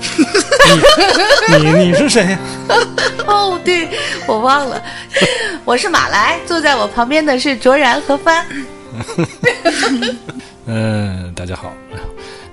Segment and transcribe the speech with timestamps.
[1.48, 2.36] 你你你是谁？
[3.26, 3.88] 哦，对，
[4.26, 4.82] 我忘了，
[5.64, 8.44] 我是马来，坐在我旁边的是卓然和帆。
[10.66, 11.72] 嗯，大家好，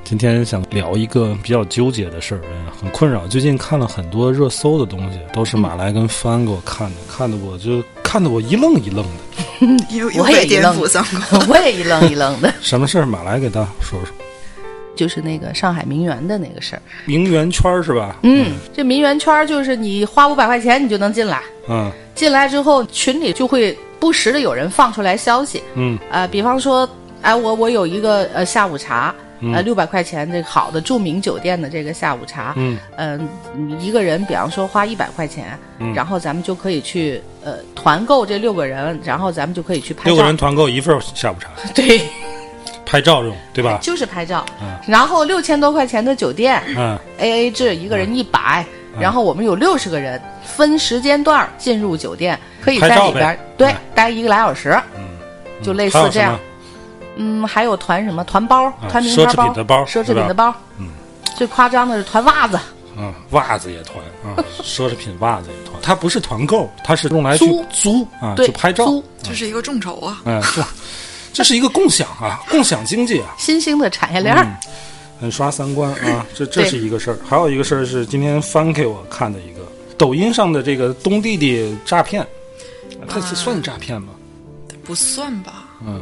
[0.03, 2.41] 今天想聊一个比较纠结的事儿，
[2.79, 3.27] 很困扰。
[3.27, 9.11] 最近看了很多热搜的东西，都是马来跟帆给我看的，看的我就看的我一愣一愣的。
[10.19, 10.57] 我也一
[11.83, 13.05] 愣一愣的，什么事儿？
[13.05, 14.13] 马来给大家说说。
[14.97, 16.81] 就是那个上海名媛的那个事儿。
[17.05, 18.17] 名媛圈儿是吧？
[18.23, 21.89] 嗯，这名媛圈儿就是你花五百块钱你就能进来，嗯。
[22.15, 25.97] 进来之后群里就会不时的有人放出来消息，嗯。
[26.11, 26.89] 呃，比方说，
[27.21, 29.13] 哎，我我有一个呃下午茶，
[29.53, 32.77] 呃，六百块钱这个好的著名酒店的这个下午茶，嗯。
[32.97, 35.93] 嗯、你一个人，比方说花一百块钱，嗯。
[35.93, 42.01] 然后咱们就可以去呃团购这六个人，然后咱们就可以去拍照，六个人团购一份下午茶， 对，
[42.87, 43.77] 拍照用对吧？
[43.81, 46.97] 就是拍照，嗯然后六千多块钱的酒店嗯。
[47.19, 48.65] A A 制，一个人一百、
[48.99, 53.75] 然后我们有六十个人，分时间段儿进入酒店，可以在里边对嗯。
[53.93, 55.03] 待一个来小时，嗯，
[55.61, 56.39] 就类似这样。
[57.17, 58.23] 嗯，还有团什么？
[58.23, 60.53] 团包、团名奢牌侈品的包奢侈品的包。
[60.77, 60.89] 嗯，
[61.35, 62.59] 最夸张的是团袜子，
[62.95, 65.81] 嗯，袜子也团啊， 奢侈品袜子也团。
[65.81, 67.65] 它不是团购，它是用来去租。
[67.71, 68.85] 租啊，对，去拍照。
[68.85, 69.03] 租。
[69.23, 70.21] 这是一个众筹啊！
[70.25, 70.61] 嗯，是，
[71.33, 74.45] 这是一个共享啊， 共享经济啊，新兴的产业链儿。
[75.19, 76.25] 很刷三观啊。
[76.35, 79.61] 这这是一个事儿，还有一个事儿是今天翻给我看的一个
[79.97, 82.25] 抖音上的这个东弟弟诈骗，
[83.07, 84.09] 它是算诈骗吗？
[84.83, 86.01] 不算吧，嗯，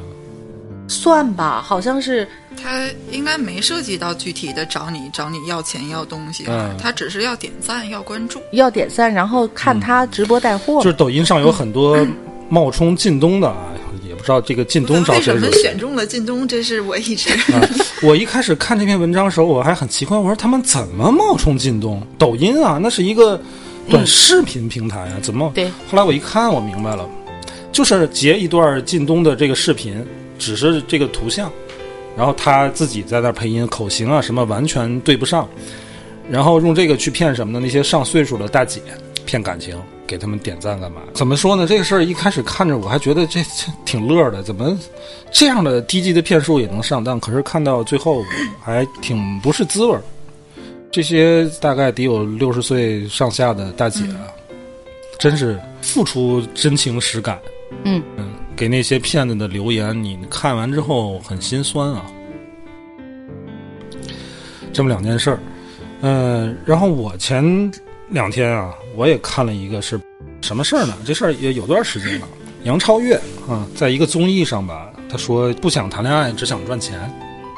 [0.88, 2.28] 算吧，好像是
[2.62, 8.40] 他应该没涉及到具体的找你找你要钱要东西啊，嗯他只是要点赞要关注。
[8.52, 10.94] 要点赞，然后看他直播带货就是。
[10.96, 12.06] 抖音上有很多
[12.48, 13.74] 冒充靳东的啊，
[14.26, 16.48] 知道这个靳东找为什么谁选中了靳东？
[16.48, 17.62] 这是我一直啊，
[18.02, 22.02] 我一开始看这篇文章的时候，我还很奇怪，我说他们怎么冒充靳东？
[22.18, 23.40] 抖音啊，那是一个
[23.88, 25.52] 短视频平台啊，怎么？
[25.54, 25.70] 对。
[25.88, 27.08] 后来我一看，我明白了，
[27.72, 30.04] 就是截一段靳东的这个视频，
[30.40, 31.52] 只是这个图像，
[32.18, 35.48] 然后他自己在那配音，口型啊什么完全对不上，
[36.32, 37.60] 然后用这个去骗什么的？
[37.60, 38.82] 那些上岁数的大姐
[39.26, 39.78] 骗感情。
[40.08, 41.02] 给他们点赞干嘛？
[41.16, 41.66] 怎么说呢？
[41.66, 44.78] 这个事儿一开始看着我还觉得这这挺乐的，怎么
[45.32, 47.20] 这样的低级的骗术也能上当？
[47.20, 48.24] 可是看到最后
[48.64, 50.04] 还挺不是滋味儿。
[50.92, 54.30] 这些大概得有六十岁上下的大姐啊，
[55.18, 57.40] 真是付出真情实感。
[57.84, 62.06] 嗯嗯，给那些骗子的留言，你看完之后很心酸啊。
[64.72, 65.40] 这么两件事儿，
[66.02, 67.72] 嗯、然后我前
[68.10, 70.00] 两天啊，我也看了一个是
[70.42, 70.96] 什么事儿呢？
[71.06, 72.28] 这事儿也有段时间了。
[72.64, 73.16] 杨超越
[73.48, 77.12] 啊，在一个综艺上吧，他说不想谈恋爱，只想赚钱。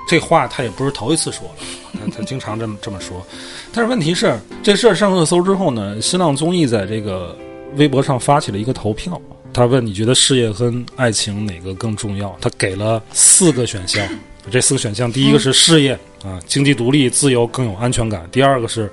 [0.08, 3.26] 这话他也不是头一次说了，他他经常这么 这么说。
[3.74, 7.38] 但是问题是，这事儿上热搜之后呢，新浪综艺在这个
[7.76, 9.22] 微博上发起了一个投票，
[9.54, 12.36] 他问你觉得事业和爱情哪个更重要？
[12.40, 14.08] 他给了四个选项，
[14.50, 15.92] 这四个选项，第一个是事业
[16.24, 18.90] 啊，经济独立、自由更有安全感；第二个是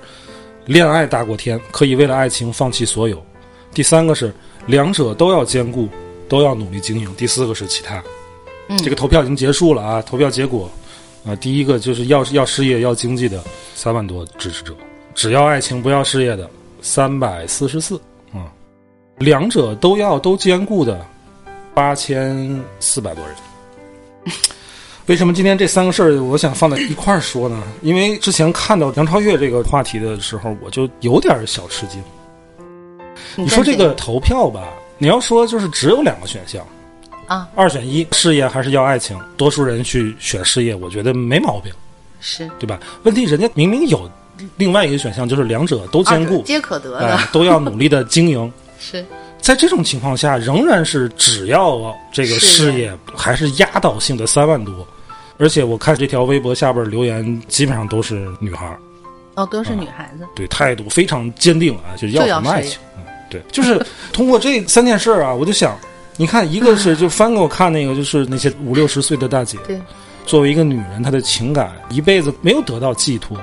[0.65, 3.17] 恋爱大过天，可以为了爱情放弃所有；
[3.73, 4.33] 第三个是
[4.65, 5.87] 两者都要兼顾，
[6.27, 8.03] 都要努力经营；第四个是其他。
[8.67, 10.69] 嗯，这个投票已经结束了啊，投票结果
[11.23, 13.43] 啊，第一个就是要要事业要经济的
[13.75, 14.75] 三万多支持者，
[15.13, 16.49] 只要爱情不要事业的
[16.81, 17.95] 三百四十四
[18.33, 18.49] 啊，
[19.19, 21.05] 两者都要都兼顾的
[21.75, 23.35] 八千四百多人。
[25.07, 27.61] 为什么今天这三个事儿我想放在一块儿说呢？
[27.83, 32.01] 因为之前看到杨超越这个话题的时候，我就有点小吃惊。
[33.35, 34.63] 你说这个投票吧，
[34.97, 36.65] 你要说就是只有两个选项，
[37.27, 39.19] 啊，二选一，事业还是要爱情？
[39.37, 41.71] 多数人去选事业，我觉得没毛病，
[42.19, 42.79] 是对吧？
[43.03, 44.09] 问题人家明明有
[44.57, 48.51] 另外一个选项，就是两者都兼顾，皆可得都要努力的经营。
[48.79, 49.05] 是
[49.39, 54.87] 在这种情况下，仍然是只要这个事业还是压倒性的三万多，
[55.37, 58.79] 而且我看这条微博下边留言基本上都是女孩儿，
[59.35, 62.79] 哦，都是女孩子，对态度非常坚定啊，就要什么爱情？
[62.97, 63.83] 嗯，对，就是
[64.13, 65.77] 通过这三件事儿啊，我就想，
[66.15, 69.79] 你看，一个是就翻给我看那个，就是那些五六十岁的大姐，对，
[70.25, 73.37] 作为一个女人，她的情感一辈子没有得到寄托，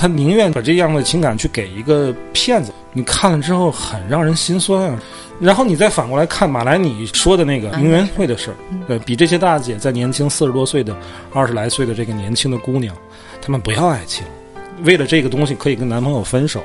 [0.00, 4.98] 他宁愿把这样的情感去给一个骗子，你看了之后很让人心酸啊。
[5.38, 8.56] 然后你再反过来看马来你说的那个名媛会的事儿，
[8.88, 10.96] 对比这些大姐在年轻四十多岁的、
[11.34, 12.96] 二十来岁的这个年轻的姑娘，
[13.42, 14.24] 她们不要爱情，
[14.84, 16.62] 为了这个东西可以跟男朋友分手，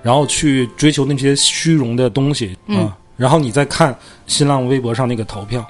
[0.00, 2.96] 然后去追求那些虚荣的东西啊。
[3.16, 3.92] 然后你再看
[4.28, 5.66] 新浪微博上那个投票，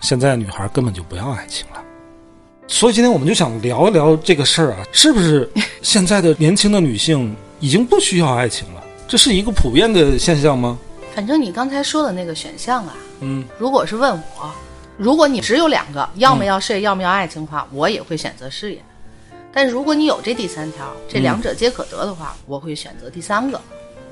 [0.00, 1.82] 现在女孩根本就不要爱情了。
[2.72, 5.50] 所以今天我们就想聊一聊这个事儿啊，是不是
[5.82, 8.82] 现在的年轻的女性已经不需要爱情了？
[9.08, 10.78] 这是一个普遍的现象吗？
[11.12, 14.54] 反正你刚才说的那个选项啊，嗯，如果是问我，
[14.96, 18.80] 如果你只有两个，要么要事业，要么要爱情的话，我也会选择事业。
[19.52, 23.60] 但是如果你有这第三条，这两者皆可得的话，我会选择第三个，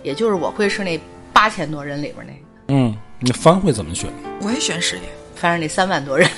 [0.02, 1.00] 也就是我会是那
[1.32, 2.74] 八千多人里边那个。
[2.74, 4.10] 嗯，你帆会怎么选？
[4.42, 5.02] 我也选事业。
[5.36, 6.28] 反正那三万多人，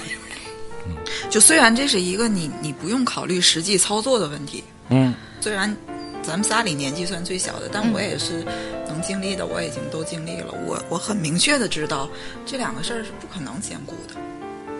[1.30, 5.74] 就虽然这是一个你你不用考虑实际操作的问题，嗯，虽然
[6.22, 8.44] 咱们仨里年纪算最小的，但我也是
[8.88, 10.52] 能经历的，我已经都经历了。
[10.66, 12.08] 我我很明确的知道
[12.44, 14.20] 这两个事儿是不可能兼顾的。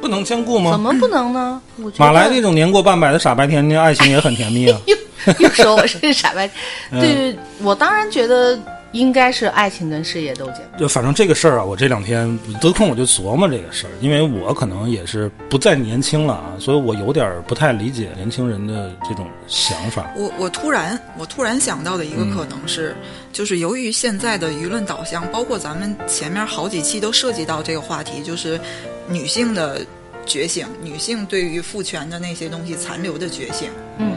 [0.00, 0.72] 不能兼顾吗？
[0.72, 1.62] 怎么不能呢？
[1.76, 4.80] 我觉得马来那种年过半百的傻白甜，那爱情也很甜蜜啊。
[4.88, 4.96] 又
[5.38, 6.50] 又说我是傻白，
[6.90, 8.58] 对我当然觉得
[8.92, 10.78] 应该是爱情跟事业都兼顾。
[10.78, 20.10] 就反正这个事儿啊，我这两天得空我就琢磨这个事儿，因为我可能也是不再年轻了啊，所以我有点儿不太理解年轻人的这种想法。
[20.16, 22.96] 我我突然我突然想到的一个可能是，
[23.32, 28.60] 就是由于现在的舆论导向，包括咱们前面好几期都涉及到这个话题，就是
[29.08, 29.80] 女性的
[30.26, 34.16] 觉醒，女性对于父权的那些东西残留的觉醒，嗯，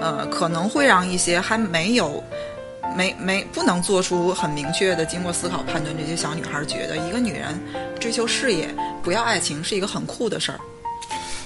[0.00, 2.22] 呃，可能会让一些还没有。
[2.96, 7.58] 没没不能做出很明确的经过思考判断，这些小女孩觉得一个女人
[7.98, 8.68] 追求事业
[9.02, 10.60] 不要爱情是一个很酷的事儿。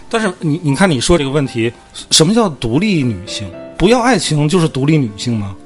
[0.08, 1.72] 但是你你看你说这个问题，
[2.10, 3.50] 什么叫独立女性？
[3.76, 5.56] 不要爱情就是独立女性吗？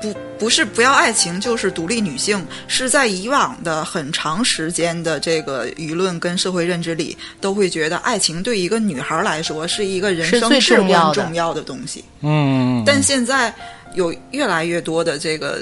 [0.00, 12.04] 不不是不要爱情就是独立女性，是在以往的很长时间的这个舆论跟社会认知里，都会觉得爱情对一个女孩来说是一个人生至重要的关重要的东西。
[12.20, 13.52] 嗯，但现在
[13.96, 15.60] 有越来越多的这个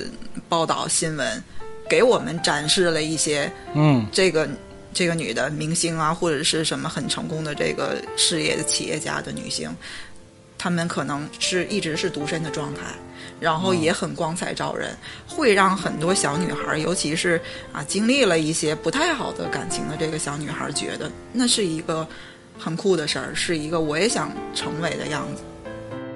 [0.49, 1.43] 报道新闻，
[1.89, 4.47] 给我们展示了一些嗯这个
[4.93, 9.75] 这个女的明星啊，或者是什么很成功的这个事业的企业家的女性，
[10.59, 12.81] 她们可能是一直是独身的状态，
[13.39, 14.97] 然后也很光彩照人，
[15.27, 17.41] 会让很多小女孩，尤其是
[17.73, 22.07] 啊经历了一些不太好的感情的这个小女孩，觉得那是一个
[22.59, 25.43] 很酷的事儿，是一个我也想成为的样子。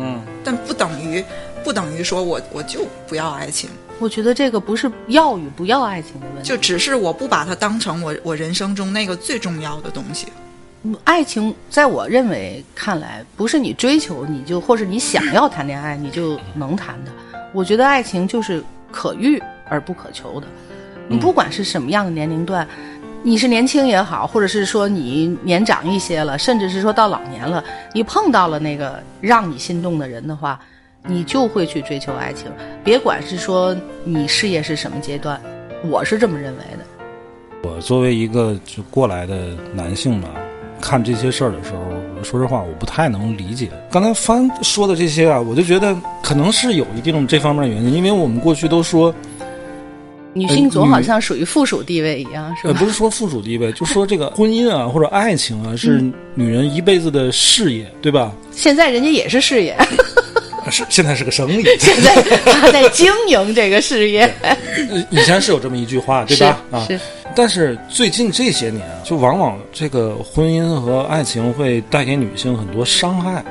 [0.01, 1.25] 嗯，但不等于
[1.69, 3.69] 不等于说我我就不要爱情，
[3.99, 10.29] 我觉得这个不是要与不要爱情的问题，就只是我不把它当成我我人生中那个最重要的东西。
[11.05, 17.13] 爱情，在我认为看来，不是你追求你就或者你想要谈恋爱你就能谈的。
[17.53, 19.39] 我觉得爱情就是可遇
[19.69, 20.47] 而不可求的。
[21.07, 22.67] 你不管是什么样的年龄段，
[23.23, 27.63] 你是年轻也好，或者是说你年长一些了，甚至是说到老年了，
[27.93, 30.59] 你碰到了那个让你心动的人的话，
[31.07, 32.47] 你就会去追求爱情。
[32.85, 35.41] 别管是说你事业是什么阶段，
[35.85, 36.85] 我是这么认为的。
[37.69, 40.29] 我作为一个就过来的男性吧，
[40.81, 43.69] 看这些事儿的时候，说实话，我不太能理解。
[43.91, 49.13] 刚才帆说的这些啊，我就觉得可能是有一定这方面的原因，因为我们过去都说，
[50.33, 52.79] 女性总好像属于附属地位一样，是呃，吧？
[52.79, 56.01] 不是说附属地位，就说这个婚姻啊或者爱情啊是
[56.35, 58.33] 女人一辈子的事业，对吧？
[58.53, 59.77] 现在人家也是事业，
[60.71, 61.63] 是现在是个生意。
[61.79, 64.57] 现在他在经营这个事业， 呃
[65.11, 66.61] 以前是有这么一句话，对吧？
[66.71, 66.99] 啊，是
[67.35, 73.45] 但是最近这些年，就往往这个婚姻和爱情会带给女性很多伤害。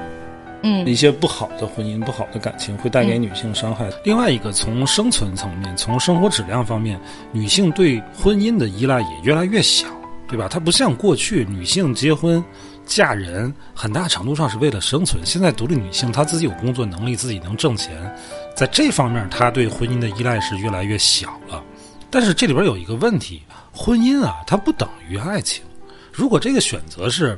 [0.63, 3.87] 嗯一些不好的婚姻、不好的感情会带给女性伤害。
[4.03, 6.99] 另外一个，从生存层面、从生活质量方面，
[7.31, 9.85] 女性对婚姻的依赖也越来越小，
[10.27, 10.47] 对吧？
[10.49, 12.43] 它不像过去女性结婚、
[12.87, 15.23] 嫁人，很大程度上是为了生存。
[15.25, 18.11] 现在独立女性她自己有工作能力，自己能挣钱，
[18.55, 21.63] 在这方面她对婚姻的依赖是越来越小了。
[22.09, 25.63] 但是这里边有一个问题，婚姻啊，它不等于爱情。
[26.11, 27.37] 如果这个选择是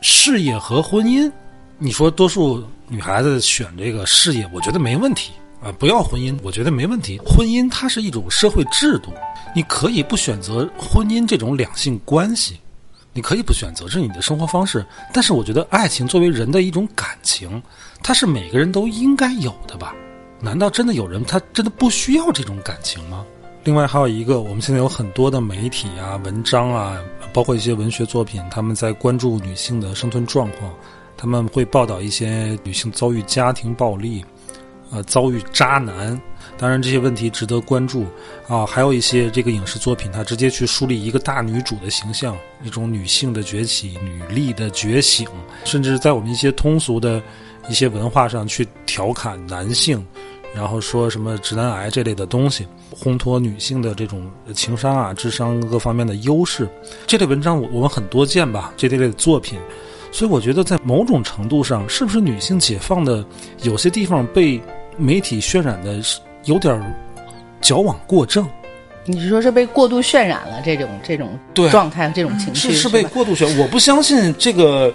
[0.00, 1.30] 事业和婚姻，
[1.76, 7.18] 你说多数女孩子选这个事业，我觉得没问题啊，不要婚姻，我觉得没问题。
[7.26, 9.12] 婚姻它是一种社会制度，
[9.54, 12.60] 你可以不选择婚姻这种两性关系，
[13.14, 14.84] 你可以不选择，这是你的生活方式。
[15.12, 17.62] 但是我觉得爱情作为人的一种感情，
[18.02, 19.94] 它是每个人都应该有的吧？
[20.40, 23.24] 难道真的有人他真的不需要这种感情吗？
[23.62, 27.00] 另外还有一个，我们现在有很多的媒体啊、文章啊，
[27.32, 30.70] 包括一些文学作品，他们在关注女性的生存状况，
[31.16, 34.22] 他们会报道一些女性遭遇家庭暴力，
[34.90, 36.20] 呃遭遇渣男。
[36.56, 38.06] 当然，这些问题值得关注
[38.48, 38.64] 啊。
[38.64, 45.26] 还有一些这个影视作品，它直接去树立一个大女主的形象，一种女性的崛起、女力的觉醒，
[45.64, 47.22] 甚至在我们一些通俗的
[47.68, 50.04] 一些文化上去调侃男性，
[50.54, 56.68] 然后说什么直男癌这类的东西，烘托女性的这种情商啊、智商各方面的优势。
[57.06, 59.58] 这类文章我我们很多见吧，这类类的作品。
[60.12, 63.26] 所以我觉得，在某种程度上，是不是女性解放的
[63.62, 64.62] 有些地方被
[64.96, 66.00] 媒体渲染的
[66.44, 66.80] 有点
[67.60, 68.46] 矫枉过正？
[69.06, 73.58] 你是说是被过度渲染了这种这种对状态、这种情绪是是被过度渲染？
[73.58, 74.90] 我不相信这个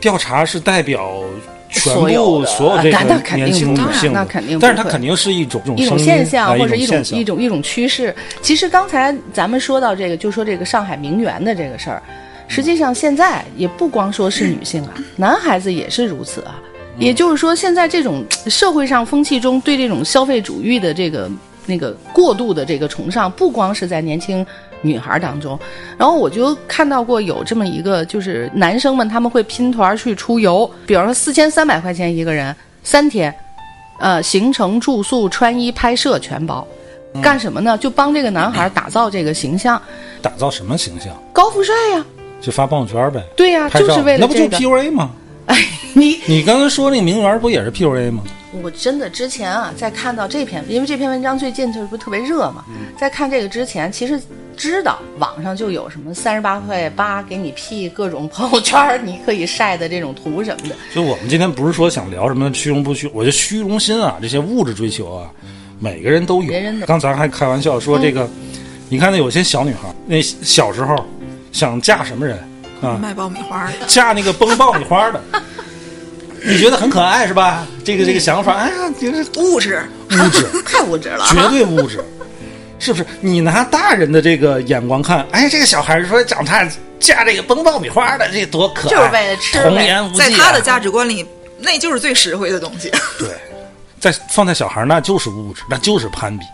[0.00, 1.22] 调查是代表
[1.68, 8.12] 全所有的部所有这个年轻女性的，那肯定不会但是它肯定是一种一种现象，哎或者一种一种一种趋势。
[8.40, 12.02] 其实刚才咱们说到这个，就说这个上海名媛的这个事儿，
[12.48, 16.60] 实际上现在也不光说是女性啊，男孩子也是如此啊。
[16.98, 21.30] 也就是说，现在这种社会上风气中对这种消费主义的这个
[21.66, 24.44] 那个过度的这个崇尚，不光是在年轻
[24.82, 25.58] 女孩当中，
[25.96, 33.34] 然后我就看到过有这么一个，就是男生们他们会拼团去出游，比方说四千三百块钱一个人，三天，
[33.98, 36.66] 呃，行程、住宿、穿衣、拍摄全包。
[37.20, 37.76] 干什么呢？
[37.76, 39.80] 就帮这个男孩打造这个形象，
[40.22, 41.14] 打造什么形象？
[41.32, 42.04] 高富帅呀、
[42.40, 44.56] 就发朋友圈呗，对呀、就是为了那不就这个。
[44.56, 45.10] PUA 吗？
[45.94, 48.22] 你你刚才说那个名媛不也是 PUA 吗？
[48.62, 52.64] 我真的之前啊，在看到这篇，因为这篇文章最近就是不特别热嘛，
[52.98, 54.20] 在看这个之前，其实
[54.56, 60.76] 知道网上就有什么三十八块八给你 P 各种朋友圈，你可以晒的这种图什么的。
[60.94, 65.30] 就我们今天不是说想聊什么虚荣不虚，我觉得虚荣心啊，这些物质追求啊，
[65.78, 66.78] 每个人都有别人。
[66.78, 68.28] 的刚才还开玩笑说这个，
[68.90, 71.04] 你看那有些小女孩，那小时候
[71.52, 72.38] 想嫁什么人
[72.82, 72.98] 啊？
[73.00, 75.20] 卖爆米花的，嫁那个崩爆米花的，
[76.44, 77.66] 你觉得很可爱是吧？
[77.84, 81.24] 这个这个想法，哎呀，就是物质，物质， 太物质了。
[81.28, 82.04] 绝对物质，
[82.78, 83.06] 是不是？
[83.20, 86.68] 你拿大人的这个眼光看，哎，这个小孩说长大
[86.98, 90.24] 嫁这个崩爆米花的，这多可爱，就是为了吃童言无忌、啊。
[90.24, 91.26] 在他的价值观里，
[91.58, 92.90] 那就是最实惠的东西。
[93.18, 93.28] 对，
[94.00, 96.44] 在放在小孩那就是物质，那就是攀比，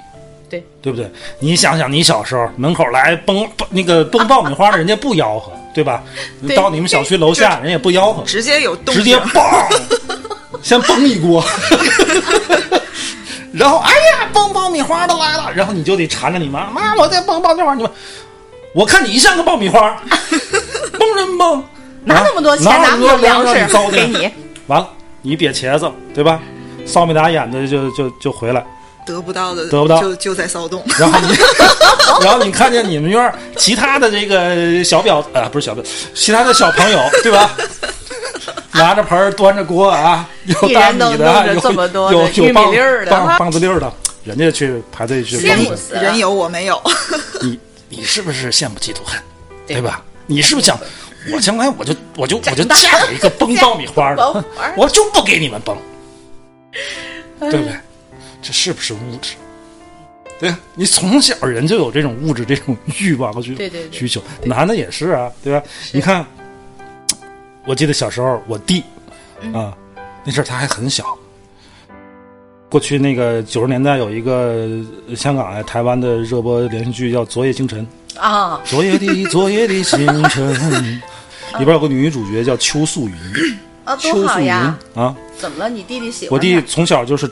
[0.50, 1.10] 对，对不对？
[1.38, 6.02] 你想想，你小时候门口来崩崩那个崩爆米花的，人家不吆喝，对吧？
[6.44, 9.64] 对到你们小区楼下，人也不吆喝，直接有动直接嘣，
[10.60, 11.40] 先崩一锅，
[13.54, 17.92] 然后哎呀，崩爆米花都来了，然后你就得缠着你妈，妈，我在崩爆米花，你们，
[18.74, 20.02] 我看你像个爆米花，
[20.98, 21.64] 崩什么崩？
[22.04, 24.28] 拿那么多钱，拿拿那么多粮食给你，
[24.66, 24.88] 完了，
[25.22, 26.40] 你瘪茄子，对吧？
[26.84, 28.66] 臊眉打眼的就就就回来，
[29.08, 30.84] 得不到的，得不到就就在骚动。
[30.98, 31.34] 然后你，
[32.24, 35.82] 然后你看见你们院儿其他的这个小表啊，不是小表，
[36.14, 37.50] 其他的小朋友，对吧？
[38.72, 43.92] 拿着盆儿端着锅啊，有大米的有这么多有玉米有棒粒儿的棒棒子粒儿的，
[44.24, 46.80] 人家去排队去羡慕死人有我没有，
[47.40, 49.20] 你，你是不是羡慕嫉妒恨，
[49.66, 50.02] 对吧？
[50.26, 50.78] 你是不是想
[51.32, 54.44] 我将来我就我就我就嫁给一个 崩爆米花的，
[54.76, 55.76] 我就不给你们崩，
[57.40, 57.74] 哎对不对？
[58.42, 59.34] 这是不是物质？
[60.40, 65.60] 对，你从小人就有这种物质这种欲望和需对对对需求，男的也是啊，对吧？
[65.92, 66.24] 你看，
[67.66, 68.82] 我记得小时候我弟
[69.40, 69.76] 嗯啊，
[70.24, 71.04] 那阵儿他还很小。
[72.70, 74.68] 过去那个九十年代有一个
[75.08, 77.84] 呃香港啊、台湾的热播连续剧叫《昨夜星辰》，
[78.20, 81.00] 啊， 昨夜的昨夜的星辰，
[81.58, 84.78] 里边有个女主角叫邱素云，啊，邱多好素云呀！
[84.94, 85.68] 啊，怎么了？
[85.68, 87.28] 你弟弟喜欢我弟从小就是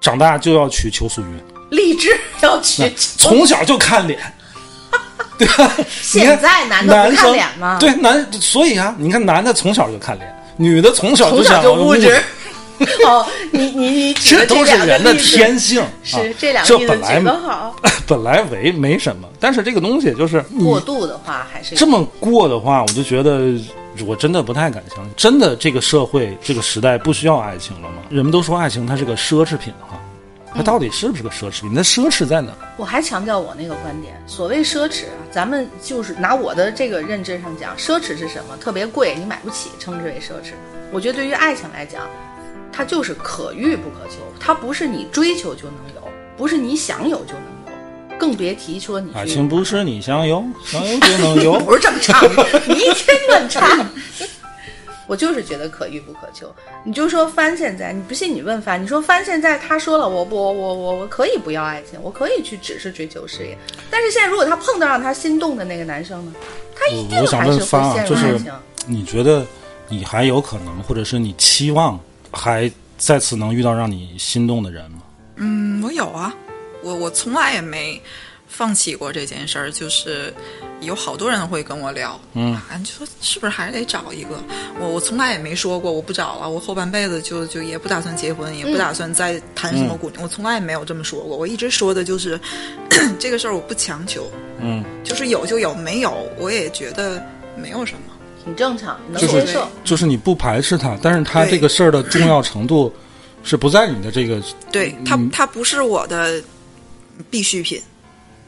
[0.00, 4.20] 长大就要娶邱素云，励志要娶，从小就看脸，
[5.38, 5.72] 对吧？
[6.02, 7.76] 现在男的不看脸吗？
[7.80, 12.22] 对，男所以啊，你看男的从小就看脸，女的从小从小想要就物质。
[13.06, 17.76] 哦，你你你 这都是人的天性，是啊这两个例子这本来举得好。
[18.06, 23.52] 本来为没什么，但是这个东西就是过度的话还是这么过的话，我就觉得
[24.06, 25.12] 我真的不太敢相信。
[25.16, 28.02] 真的，这个社会这个时代不需要爱情了吗？
[28.10, 30.00] 人们都说爱情它是个奢侈品的话，
[30.54, 31.70] 它到底是不是个奢侈品？
[31.74, 32.52] 那奢侈在哪？
[32.76, 38.56] 我还强调我那个观点，所谓奢侈啊，咱们就是拿我的这个认知上讲，奢侈是什么？
[38.60, 40.52] 特别贵，你买不起，称之为奢侈。
[40.92, 42.06] 我觉得对于爱情来讲，
[42.76, 46.02] 它就是可遇不可求，它不是你追求就能有，
[46.36, 47.42] 不是你想有就能
[48.10, 51.58] 有，更别提说你爱情不是你想有，想有就能有。
[51.64, 53.66] 不是这么唱的，你一天乱唱。
[55.08, 56.52] 我就是觉得可遇不可求。
[56.84, 63.56] 你就说帆现在，你不信你问帆，你说帆现在他说了，我不我我我我可以不要爱情，我可以去只是追求事业。
[63.90, 66.32] 但是现在如果他碰到让他心动的那个男生呢，
[66.74, 68.52] 他一定还是会陷就是入爱情。
[68.86, 69.46] 你觉得
[69.88, 71.98] 你还有可能，或者是你期望
[72.32, 75.02] 还再次能遇到让你心动的人吗？
[75.36, 76.34] 嗯，我有啊，
[76.82, 78.00] 我我从来也没
[78.48, 80.32] 放弃过这件事儿，就是
[80.80, 84.42] 有好多人会跟我聊，嗯啊，你说是不是还是得找一个？
[84.80, 91.36] 我我从来也没说过我不找了，我后半辈子就就也不打算结婚，也不打算再谈什么姑娘，我从来也没有这么说过。
[91.36, 92.40] 我一直说的就是
[93.18, 94.30] 这个事儿我不强求，
[94.60, 97.22] 嗯，就是有就有，没有我也觉得
[97.56, 98.05] 没有什么。
[98.46, 99.66] 挺正常，能接受。
[99.82, 102.92] 就是你不排斥他，但是他这个事儿的重要程度
[103.42, 106.40] 是不在你的这个，对它嗯，它不是我的
[107.28, 107.82] 必需品，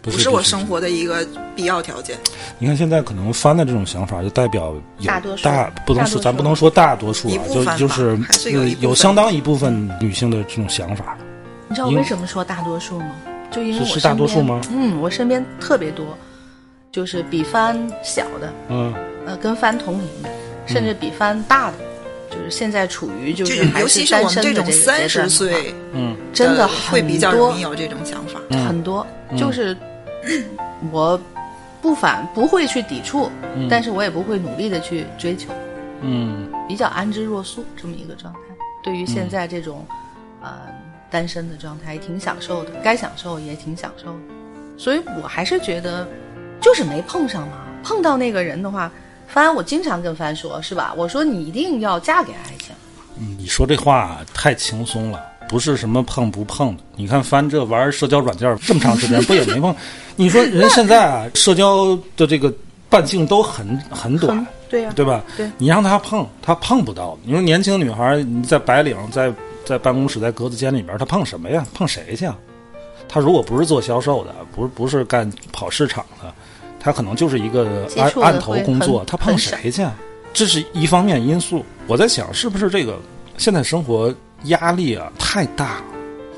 [0.01, 1.27] 不不是我生活的一个
[1.57, 2.17] 必要条件。
[2.61, 11.19] 你看现在可能翻的这种想法，就代表有大多数大不能说咱不能说大多数啊，一部分就就是是有有相当一部分女性的这种想法。
[11.69, 13.11] 你知道我为什么说大多数吗？
[13.51, 16.17] 就因为我是是大多数吗嗯，我身边特别多，
[16.93, 18.95] 就是比翻小的，嗯
[19.29, 20.29] 呃，跟翻同龄的，
[20.67, 21.77] 甚至比翻大的，
[22.31, 25.75] 就是现在处于就就是尤还是其是我们这单身的这个种三十岁，
[26.33, 28.41] 真的很会比较多容易有这种想法。
[28.51, 29.07] 嗯很多，
[29.37, 29.77] 就是
[30.91, 31.21] 我
[31.83, 33.31] 不反不会去抵触，
[33.69, 35.53] 但是我也不会努力的去追求，
[36.01, 38.41] 嗯比较安之若素这么一个状态。
[38.83, 39.87] 对于现在这种、
[40.41, 40.53] 呃
[41.11, 44.19] 单身的状态，也挺享受的，该享受也挺享受的。
[44.77, 46.07] 所以我还是觉得，
[46.61, 47.65] 就是没碰上嘛。
[47.83, 48.93] 碰到那个人的话，
[49.29, 50.93] 帆，我经常跟帆说，是吧？
[50.97, 52.75] 我说你一定要嫁给爱情。
[53.21, 55.25] 嗯，你说这话太轻松了。
[55.49, 59.75] 不是什么碰不碰的，你看翻这玩社交软件这么长时间，不也没碰？
[60.15, 62.53] 你说人现在啊，社交的这个
[62.91, 65.25] 半径都很 很短很，对呀、对吧？
[65.39, 67.17] 对你让他碰，他碰不到。
[67.25, 69.33] 你说年轻女孩，你在白领，在
[69.65, 71.67] 在办公室，在格子间里边，她碰什么呀？
[71.73, 72.37] 碰谁去啊？
[73.09, 76.31] 她如果不是做销售的，不是不是干跑市场的，
[76.81, 79.95] 她可能就是一个接触的案案头工作，他碰谁去啊？
[80.33, 81.65] 这是一方面因素。
[81.87, 82.99] 我在想，是不是这个
[83.37, 85.85] 现在生活压力啊太大了，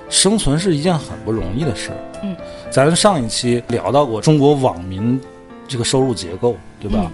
[0.09, 1.90] 生存是一件很不容易的事。
[2.23, 2.37] 嗯，
[2.70, 5.20] 咱上一期聊到过中国网民
[5.66, 7.11] 这个收入结构，对吧？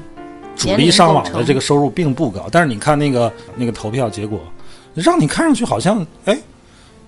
[0.56, 4.41] 主力上网的这个收入并不高，但是你看那个那个投票结果，
[4.95, 6.39] 让你看上去好像哎，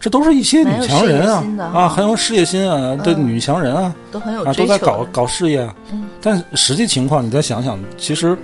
[0.01, 4.53] 这都是一些女强人啊啊，很有事业心啊的嗯女强人啊啊，都很有啊。
[4.53, 5.75] 都在搞搞事业啊。
[5.93, 8.37] 嗯但实际情况你再想想，其实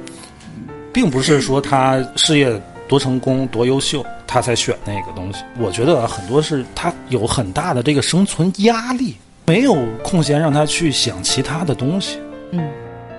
[0.93, 5.41] 并不是说她事业多成功多优秀，她才选那个东西。
[5.59, 12.19] 我觉得啊很多是她有很大的这个生存压力，没有空闲让她去想其他的东西。
[12.53, 12.69] 嗯，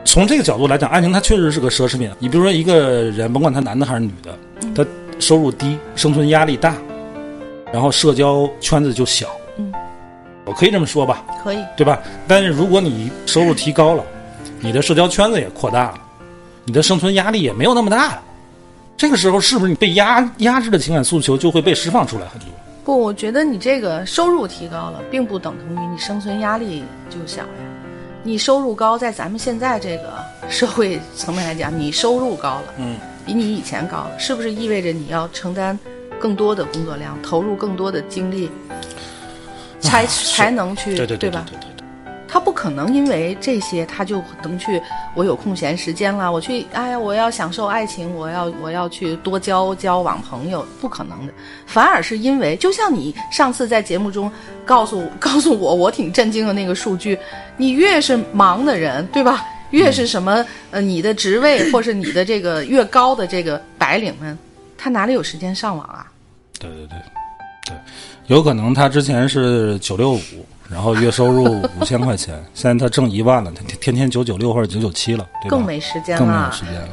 [0.05, 2.09] 从这个角度来讲，爱情它确实是个奢侈品。
[2.19, 4.37] 你比如说一个人，甭管他男的还是女的，
[4.73, 4.85] 他
[5.19, 6.75] 收入低，生存压力大，
[7.75, 9.27] 然后社交圈子就小。
[9.57, 9.69] 嗯，
[10.45, 11.57] 我可以这么说吧，可以。
[11.75, 12.01] 对吧？
[12.25, 14.01] 但是如果你收入提高了，
[14.61, 15.97] 你的社交圈子也扩大了，
[16.63, 18.23] 你的生存压力也没有那么大了。
[18.95, 22.47] 这个时候，是不是你被压压制的情感诉求就会被释放出来很多？
[22.85, 27.47] 不，我觉得你这个收入提高了，并不等同于你生存压力就小呀。
[28.23, 35.77] 你收入高，在咱们现在这个社会层面来讲，你收入高了，嗯，比你以前高了，是不是意味着你要承担
[36.19, 38.49] 更多的工作量，投入更多的精力，
[39.79, 41.45] 才、才能去对对对吧？
[41.47, 41.85] 对对对。
[42.27, 44.81] 他不可能因为这些他就能去，
[45.13, 51.33] 我有空闲时间了，我去，哎呀，我要享受爱情，我要我要去多交交往朋友，不可能的。
[51.65, 54.29] 反而是因为，就像你上次在节目中
[54.65, 57.17] 告诉 告诉我，我挺震惊的那个数据，
[57.55, 59.45] 你越是忙的人，对吧？
[59.71, 64.37] 越是什么呃，你的职位或是你的这个越高的这个白领们，
[64.77, 66.11] 他哪里有时间上网啊？
[66.59, 66.97] 对对对，
[67.67, 67.75] 对，
[68.27, 75.49] 有可能他之前是九六五，然后月收入 五千块钱，现在他挣一万了，他天天天九九六或者九九七了，对吧？
[75.49, 76.63] 更没时间了更没有时。
[76.65, 76.89] 间了。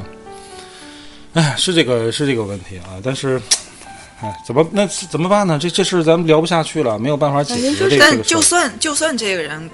[1.33, 3.41] 哎，是这个是这个问题啊，但是，
[4.21, 5.57] 哎，怎么那怎么办呢？
[5.57, 8.23] 这这事咱们聊不下去了，没有办法解决这个这但。
[8.23, 9.69] 就算就算这个人，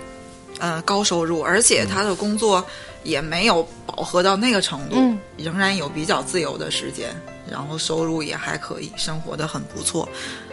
[0.60, 2.66] 呃，高收入，而且他的工作
[3.04, 7.10] 也没有饱和到那个程度，嗯仍然有比较自由的时间，
[7.50, 10.08] 然后收入也还可以，生活的很不错。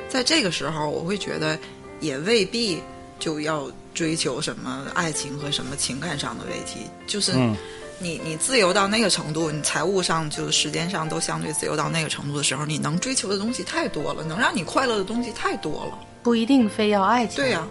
[0.08, 1.58] 在这个时候，我会觉得
[2.00, 2.80] 也未必
[3.18, 7.56] 就要追求什么爱情和什么情感上的问题，就是嗯
[7.98, 15.98] 你你自由到那个程度，你财务上就时间上都相对自由到那个程度的时候，你能追求的东西太多了，能让你快乐的东西太多了。
[16.22, 17.36] 不一定非要爱情。
[17.36, 17.66] 对呀、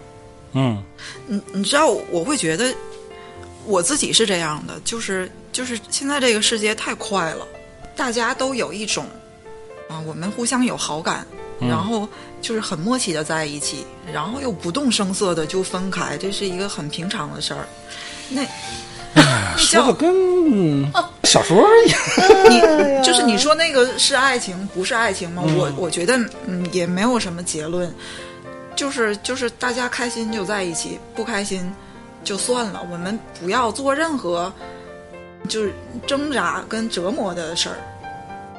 [0.52, 0.82] 嗯
[1.26, 2.74] 你你知道，我会觉得
[3.64, 7.46] 我自己是这样的，就是就是现在这个世界太快了，
[7.96, 9.06] 大家都有一种
[9.88, 11.26] 啊，我们互相有好感，
[11.60, 11.68] 嗯。
[11.68, 12.06] 然后
[12.42, 17.66] 就是很默契的在一起，然后又不动声色的就分开，这是一个很平常的事儿。
[18.28, 18.42] 那
[19.14, 20.92] 那说的叫跟
[21.24, 21.66] 小说
[22.50, 22.60] 你
[23.02, 25.42] 就是你说那个是爱情不是爱情吗？
[25.56, 27.92] 我我觉得嗯也没有什么结论，
[28.76, 31.72] 就是就是大家开心就在一起，不开心
[32.22, 34.52] 就算了，我们不要做任何
[35.46, 35.72] 就是
[36.06, 37.76] 挣扎跟折磨的事儿。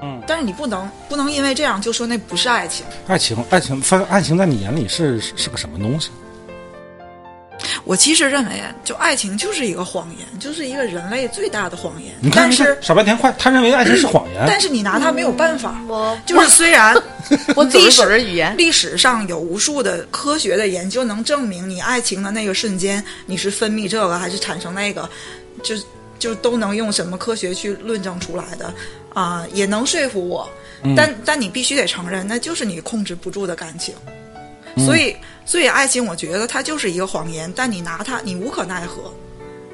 [0.01, 2.85] 嗯，但是你不能不能因为这样就说那不是爱情。
[3.07, 6.09] 爱情，爱情，反正爱情在你眼里是是是个什么东西？
[7.83, 12.13] 我其实认为，就爱情就是一个谎言，就是一个人类最大的谎言。
[12.19, 14.43] 你看，但是，傻半天快，他认为爱情是谎言。
[14.45, 15.81] 但是你拿它没有办法。
[15.87, 16.93] 我就是虽然
[17.55, 25.09] 我 历史语言，历史上有无数的科学的研究能证明，你爱情的那个瞬间，你是分泌这个还是产生那个，
[25.63, 25.75] 就
[26.19, 28.73] 就都能用什么科学去论证出来的
[29.13, 30.47] 啊、也能说服我。
[30.95, 33.95] 但但你必须得承认，那就是你控制不住的感情。
[34.77, 39.11] 所以，所以爱情，我觉得它就是一个谎言，但你拿它，你无可奈何，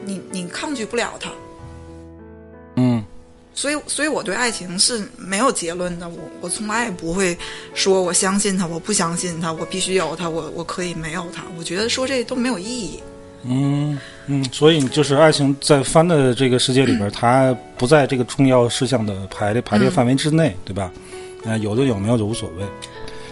[0.05, 1.29] 你你抗拒不了它。
[2.77, 3.03] 嗯，
[3.53, 6.07] 所以，所以我对爱情是没有结论的。
[6.07, 7.37] 我我从来也不会
[7.73, 11.43] 说我相信他，我不相信他，我必须有他，我我可以没有他。
[11.57, 13.03] 我觉得说这都没有意义。
[13.45, 20.91] 嗯嗯，所以就是爱情在翻的这个世界里边，它不在这个重要事项的排列排列范围之内，对吧？
[21.45, 22.65] 呃，有的有，没有就无所谓。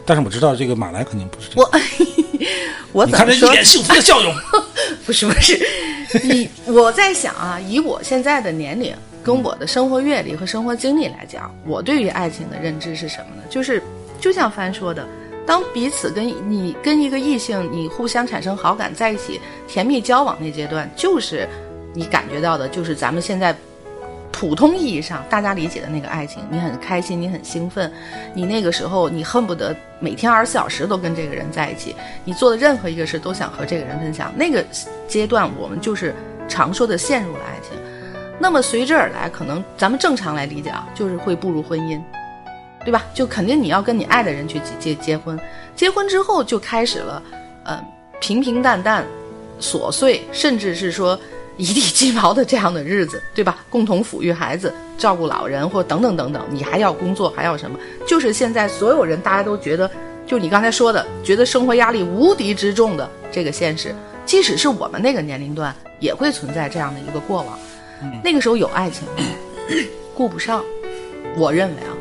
[0.05, 1.71] 但是我知道这个马来肯定不是这样。
[2.91, 3.53] 我我你看这一怎么说？
[3.53, 4.33] 脸幸福的笑容。
[5.05, 5.57] 不是不是，
[6.23, 8.93] 你我在想啊，以我现在的年龄，
[9.23, 13.43] 跟我的生活阅历和生活经历来讲，我对于爱情的认知是什么呢？
[13.49, 13.81] 就是
[14.19, 15.07] 就像帆说的，
[15.51, 19.37] 当彼此跟你跟一个异性你互相产生好感，在一起
[19.67, 21.45] 甜蜜交往那阶段，就是
[21.93, 23.53] 你感觉到的，就是咱们现在。
[24.31, 27.91] 普通意义上大家理解的那个爱情，你很开心，你很兴奋，
[28.33, 34.31] 你那个时候你恨不得每天二十四小时都跟这个人在一起，你做的任何一个事都想和这个人分享。
[34.35, 34.65] 那个
[35.05, 36.15] 阶段我们就是
[36.47, 37.77] 常说的陷入了爱情。
[38.39, 42.01] 那么随之而来，可能咱们正常来理解啊，就是会步入婚姻，
[42.83, 43.05] 对吧？
[43.13, 45.39] 就肯定你要跟你爱的人去结结结婚，
[45.75, 47.23] 结婚之后就开始了，
[47.63, 47.83] 呃，
[48.19, 49.05] 平平淡淡、
[49.59, 51.19] 琐碎，甚至是说
[51.57, 53.57] 一地鸡毛的这样的日子，对吧？
[53.69, 57.77] 共同抚育孩子、照顾老人，或等等等等，你还要工作，还要什么？
[58.07, 59.89] 就是现在所有人大家都觉得，
[60.25, 63.93] 就你刚才说的，觉得生活压力无敌之重的这个现实，
[64.25, 67.59] 即使是我们那个年龄段，也会存在这样的一个过往。
[68.23, 69.13] 那个时候有爱情吗，
[70.15, 70.63] 顾不上，
[71.37, 71.93] 我认为啊，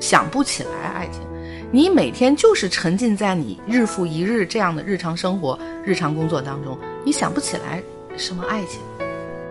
[0.00, 1.22] 想不起来爱情。
[1.70, 7.82] 你每天就是沉浸在你日复一日这样的日常生活、日常工作当中，你想不起来
[8.16, 8.80] 什么爱情，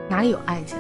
[0.10, 0.78] 哪里有爱情？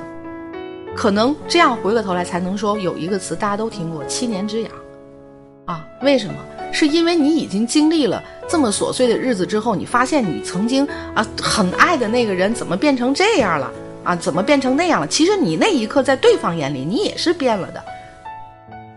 [0.95, 4.71] 可能这样回过头来才能说有一个词大家都听过“七年之痒”，
[5.65, 6.33] 啊，为什么？
[6.73, 13.71] 是因为你已经经历了这么琐碎的日子之后，你发现你曾经啊很爱的那个人怎么变成这样了
[14.03, 14.15] 啊？
[14.15, 15.07] 怎么变成那样了？
[15.07, 17.83] 其实你那一刻在对方眼里，你也是变了的。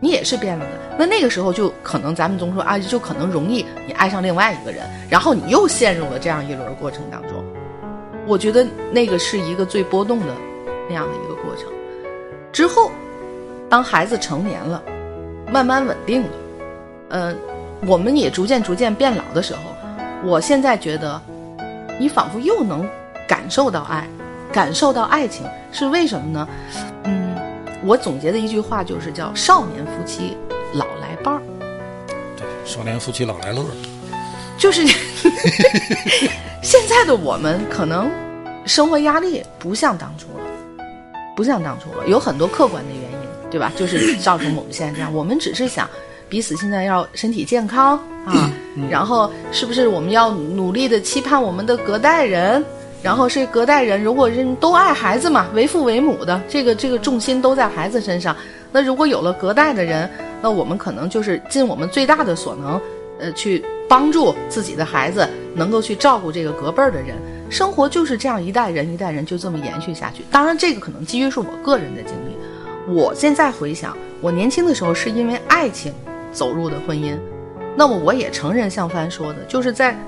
[0.00, 0.72] 你也是变了的。
[0.98, 7.44] 那那个时候就可能咱们总说啊，就可能容易你爱上另外一个人，然后你又陷入了这样一轮过程当中。
[8.26, 10.34] 我觉得那个是一个最波动的
[10.88, 11.64] 那样的一个过程。
[12.52, 12.90] 之后，
[13.68, 14.82] 当孩子成年了，
[15.50, 16.28] 慢慢稳定了，
[17.08, 17.36] 嗯、
[17.86, 19.60] 我们也逐渐逐渐变老的时候，
[20.24, 21.20] 我现在觉得，
[21.98, 22.88] 你仿佛又能
[23.26, 24.06] 感受到爱，
[24.52, 26.48] 感受到爱情，是为什么呢？
[27.04, 27.19] 嗯，
[27.82, 30.36] 我总结的一句话就是叫“少年夫妻
[30.74, 31.42] 老来伴儿
[32.36, 33.64] 对，少年夫妻老来乐。”，
[34.58, 34.86] 就是
[36.62, 38.10] 现在的我们可能
[38.66, 40.44] 生活压力不像当初了，
[41.34, 43.72] 不像当初了，有很多客观的原因，对吧？
[43.74, 45.12] 就是造成我们现在这样。
[45.14, 45.88] 我们只是想
[46.28, 48.52] 彼此现在要身体健康啊，
[48.90, 52.62] 然后是不是我们要努力的期盼我们的隔代人？
[53.02, 58.36] 然后是隔代人，如果是都爱孩子嘛，为父为母的，这个这个重心都在孩子身上。
[58.70, 60.08] 那如果有了隔代的人，
[60.42, 62.80] 那我们可能就是尽我们最大的所能，
[63.18, 67.16] 呃，去帮助自己的孩子能够去照顾这个隔辈儿的人。
[67.48, 70.22] 生活就是这样，一代人一代人就这么延续下去。
[70.30, 72.94] 当然，这个可能基于是我个人的经历。
[72.94, 75.92] 我现在回想，我年轻的时候是因为爱情
[76.32, 77.16] 走入的婚姻，
[77.76, 79.98] 那么我也承认，像帆说的，就是在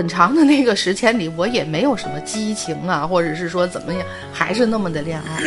[0.00, 5.42] 很长的那个时间里，我也没有什么激情啊，或者是说怎么样，还是那么的恋爱。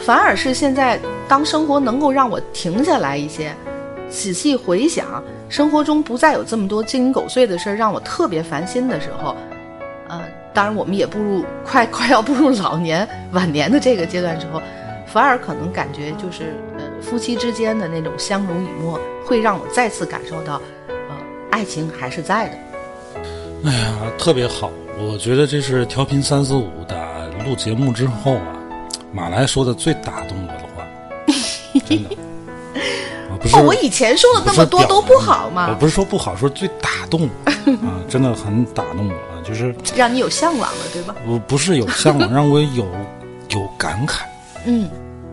[0.00, 3.54] 反而是现在，当生活能够让我停下来一些，
[4.10, 9.36] 仔细回想，生活中不再有这么多鸡零狗碎的事儿让我特别烦心的时候，
[10.08, 10.20] 呃，
[10.52, 14.60] 当然我们也步入快快要步入老年晚年的这个阶段之后，
[15.06, 21.16] 反而可能感觉就是呃夫妻之间的那种相濡以沫，会让我再次感受到，呃，
[21.52, 22.58] 爱情还是在的。
[23.64, 24.70] 哎呀，特别好！
[24.98, 28.56] 我觉得这是调频三四五的录节目之后啊，
[29.12, 30.86] 马来说的最打动我的话
[31.86, 32.10] 真的。
[33.30, 41.14] 我 不是哦，我以前说了那么多都不好我，不是说不好，说最打动我啊，真的很打动我啊，就是 让你有向往了，对吧？
[41.26, 42.86] 我不是有向往， 让我有
[43.50, 44.20] 有感慨。
[44.64, 44.88] 嗯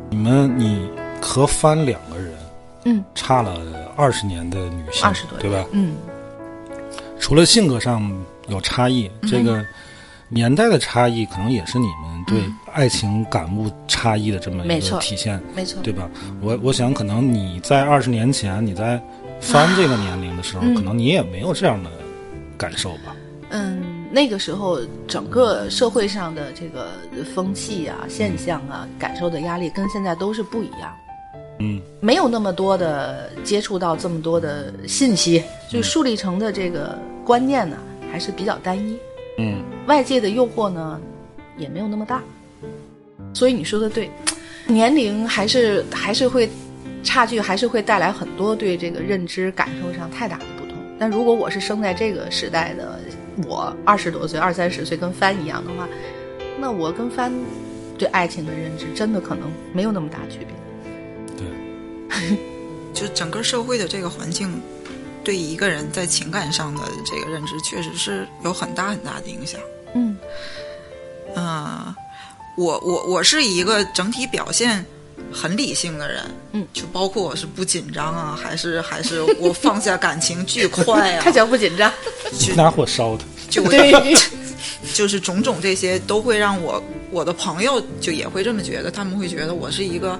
[0.09, 0.87] 你们你
[1.19, 2.33] 和帆两个人
[2.83, 3.55] 嗯差了
[3.95, 5.65] 二十年的女性，二十多对吧？
[5.71, 5.93] 嗯，
[7.23, 8.11] 除了性格上
[8.49, 9.65] 有差异，这个
[10.27, 16.09] 年代的差异，可能也是你们对爱情感悟差异的这么一个体现，没错，对吧？
[16.41, 19.01] 我我想，可能你在二十年前，你在
[19.39, 21.89] 翻这个年龄的时候，嗯可能你也没有这样的
[22.57, 23.15] 感受吧？
[23.51, 23.81] 嗯，
[24.11, 26.89] 那个时候整个社会上的这个
[27.33, 30.93] 风气啊、现象啊、感受的压力跟现在都是不一样。
[31.59, 37.77] 嗯没有那么多的接触到这么多的信息，就树立成的这个观念呢，
[38.11, 38.97] 还是比较单一。
[39.37, 41.01] 嗯外界的诱惑呢，
[41.57, 42.21] 也没有那么大。
[43.33, 44.09] 所以你说的对，
[44.67, 46.47] 年龄还是还是会
[47.03, 50.77] 差距，还是会带来很多对这个认知感受上太大的不同。
[50.99, 52.99] 但如果我是生在这个时代的，
[53.47, 55.89] 我二十多岁、二三十岁跟帆一样的话，
[56.59, 57.33] 那我跟帆
[57.97, 61.35] 对爱情的认知真的可能没有那么大区别。
[61.35, 62.37] 对，
[62.93, 64.61] 就整个社会的这个环境，
[65.23, 69.59] 对一个人在情感上的这个认知，确实是有很大很大的影响。
[69.95, 70.17] 嗯
[71.35, 71.95] 嗯，
[72.57, 74.85] 我我我是一个整体表现
[75.31, 81.91] 很理性的人，嗯，就包括我是不紧张啊，还是还是我放下感情巨快啊看， 起来不紧张。
[82.55, 83.23] 拿火烧他。
[83.49, 84.15] 就对，
[84.93, 90.19] 就是种种这些都会让我我的朋友就也会这么觉得，他们会觉得我是一个。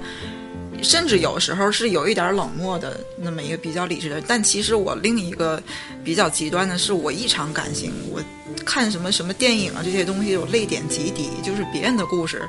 [0.82, 5.62] 甚至有时候是有一点冷漠的那么一个比较理智的人，但其实我另一个
[6.04, 8.22] 比较极端的是，我异常感性，我
[8.64, 12.42] 看什么什么电影啊这些东西，我泪点极低，就是别人的故事，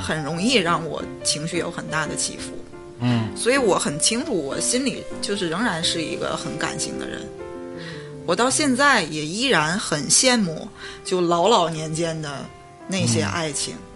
[0.00, 2.52] 很容易让我情绪有很大的起伏。
[3.02, 7.20] 嗯所以我很清楚，我心里就是仍然是一个很感性的人。
[8.26, 10.68] 我到现在也依然很羡慕，
[11.04, 12.44] 就老老年间的
[12.86, 13.74] 那些爱情。
[13.74, 13.89] 嗯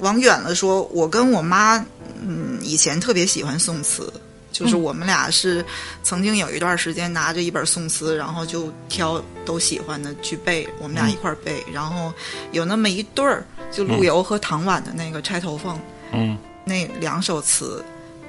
[0.00, 1.84] 往远了说，我跟我妈，
[2.20, 4.12] 嗯，以前特别喜欢宋词，
[4.52, 5.64] 就是我们俩是
[6.02, 11.64] 曾经有一段时间拿着一本宋词，然后就挑都喜欢的去背，我们俩一块儿背。
[11.72, 12.12] 然后
[12.52, 15.76] 有那么一对儿，就陆游和唐婉的那个《钗头凤》，
[16.12, 17.84] 嗯那两首词，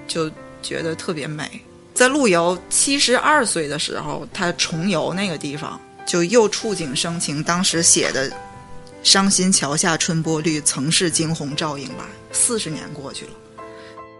[0.07, 0.29] 就
[0.61, 1.49] 觉得特别美。
[1.95, 8.31] 在陆游七十二岁的时候，他重游那个地方，就又触景生情，当时写的
[9.07, 12.03] “伤心桥下春波绿，曾是惊鸿照影来”。
[12.33, 13.31] 四十年过去了，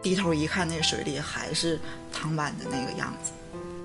[0.01, 1.77] 低头一看，那水里还是
[2.13, 3.31] 唐婉的那个样子。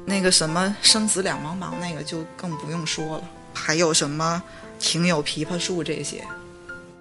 [0.04, 3.24] 那个什么生死两茫茫，那个就更不用说了。
[3.52, 4.40] 还有什么
[4.78, 6.24] 庭有枇杷树这些，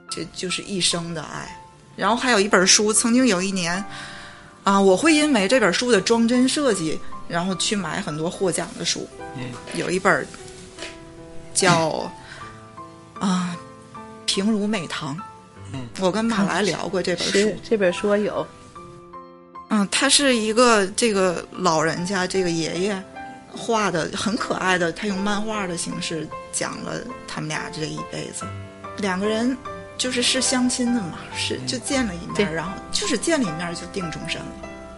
[0.09, 1.55] 这就是一生的爱。
[1.95, 3.85] 然后还有一本书，曾经有一年，
[4.63, 9.07] 啊，我会因为这本书的装帧设计，然后去买很多获奖的书。
[9.37, 10.27] 嗯，有一本
[11.53, 12.11] 叫
[13.19, 13.50] 啊
[14.31, 15.13] 《平如美堂》。
[15.73, 17.53] 嗯，我跟马来聊过这本书。
[17.61, 18.47] 这本书我有，
[19.69, 23.03] 嗯，他是一个这个老人家，这个爷爷
[23.51, 26.93] 画的很可爱的，他用漫画的形式讲了
[27.27, 28.45] 他们俩这一辈子。
[28.99, 29.57] 两个人
[29.97, 34.47] 就是是相亲的嘛，是就见了一对面，然后就是见了一面就定终身了。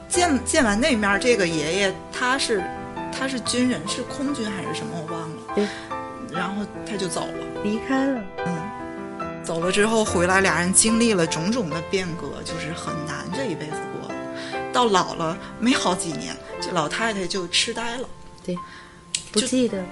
[0.08, 2.64] 见见完那面，这个爷爷他是
[3.12, 5.38] 他是军人，是空军还是什么我忘了。
[5.56, 5.68] 对，
[6.32, 7.64] 然后他就走了。
[7.64, 8.22] 离开了。
[9.44, 14.10] 走了之后回来，俩人经历了种种的变革，就是很难这一辈子过。
[14.72, 18.08] 到老了没好几年，这老太太就痴呆了。
[18.44, 18.58] 对，
[19.32, 19.84] 不记得。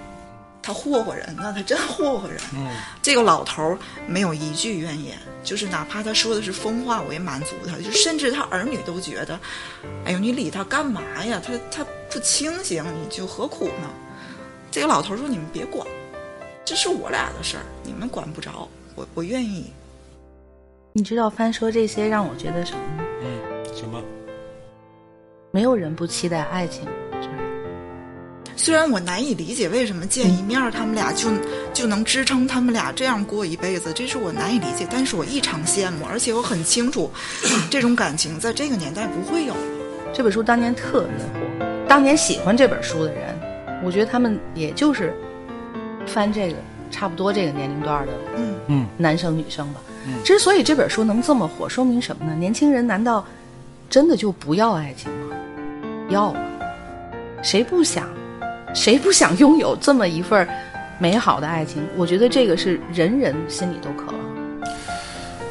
[0.64, 2.40] 他霍霍人呢，他真霍霍人。
[2.54, 2.68] 嗯
[3.02, 7.78] 这个老头儿没有一句怨言，就是哪怕他说的是疯话，我也满足他。
[7.78, 9.40] 就甚至他儿女都觉得，
[10.06, 11.42] 哎呦，你理他干嘛呀？
[11.44, 13.90] 他他不清醒，你就何苦呢？
[14.72, 15.86] 这个老头儿说：“你们别管，
[16.64, 18.70] 这是我俩的事儿，你们管不着。
[18.96, 19.66] 我我愿意。
[20.94, 23.04] 你知道翻说这些让我觉得什么吗？
[23.22, 24.02] 嗯，什么？
[25.52, 26.84] 没有人不期待爱情，
[27.22, 27.36] 是吧？
[28.56, 31.30] 虽然我难以理解为什么见一面他们俩就
[31.74, 37.10] 就能支撑他们俩这样过一辈子，这是我难以理解，但是我异常羡慕，而且我很清楚，
[37.70, 39.62] 这种感情在这个年代不会有了。
[40.14, 43.40] 这本书当年特别火，当年喜欢这本书的人，
[43.84, 45.14] 我觉得他们也就是
[46.06, 46.58] 翻这个
[46.92, 49.82] 差不多这个年龄段的嗯嗯男生女生吧。
[50.06, 52.36] 嗯之所以这本书能这么火，说明什么呢？
[52.36, 53.26] 年轻人难道
[53.90, 55.36] 真的就不要爱情吗？
[56.10, 56.36] 要啊！
[57.42, 58.08] 谁不想？
[58.74, 60.48] 谁不想拥有这么一份儿
[60.98, 61.84] 美好的爱情？
[61.96, 64.72] 我觉得这个是人人心里都渴望。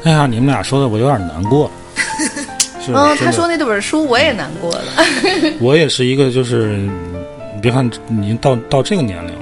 [0.03, 1.69] 哎呀，你们俩说的我有点难过
[2.87, 4.83] 嗯，他说那本书我也难过了。
[5.61, 9.33] 我也是一个，就是你别看你已经到到这个年龄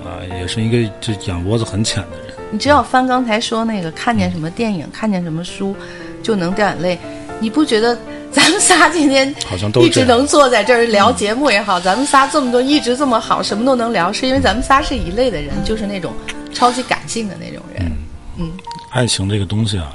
[0.50, 2.36] 是一个就眼窝子很浅的人。
[2.52, 5.76] 你只要翻刚才说那个，看见什么电影，看见什么书，
[6.24, 6.98] 就能掉眼泪。
[7.40, 7.98] 你不觉得
[8.32, 16.12] 咱们仨今天 好像都一直能坐在这儿聊节目也好，咱们仨这么多一直这么好，什么都能聊，是因为咱们仨是一类的人，就是那种
[16.52, 17.90] 超级感性的那种人。
[18.38, 18.52] 嗯
[18.92, 19.94] 爱情这个东西啊，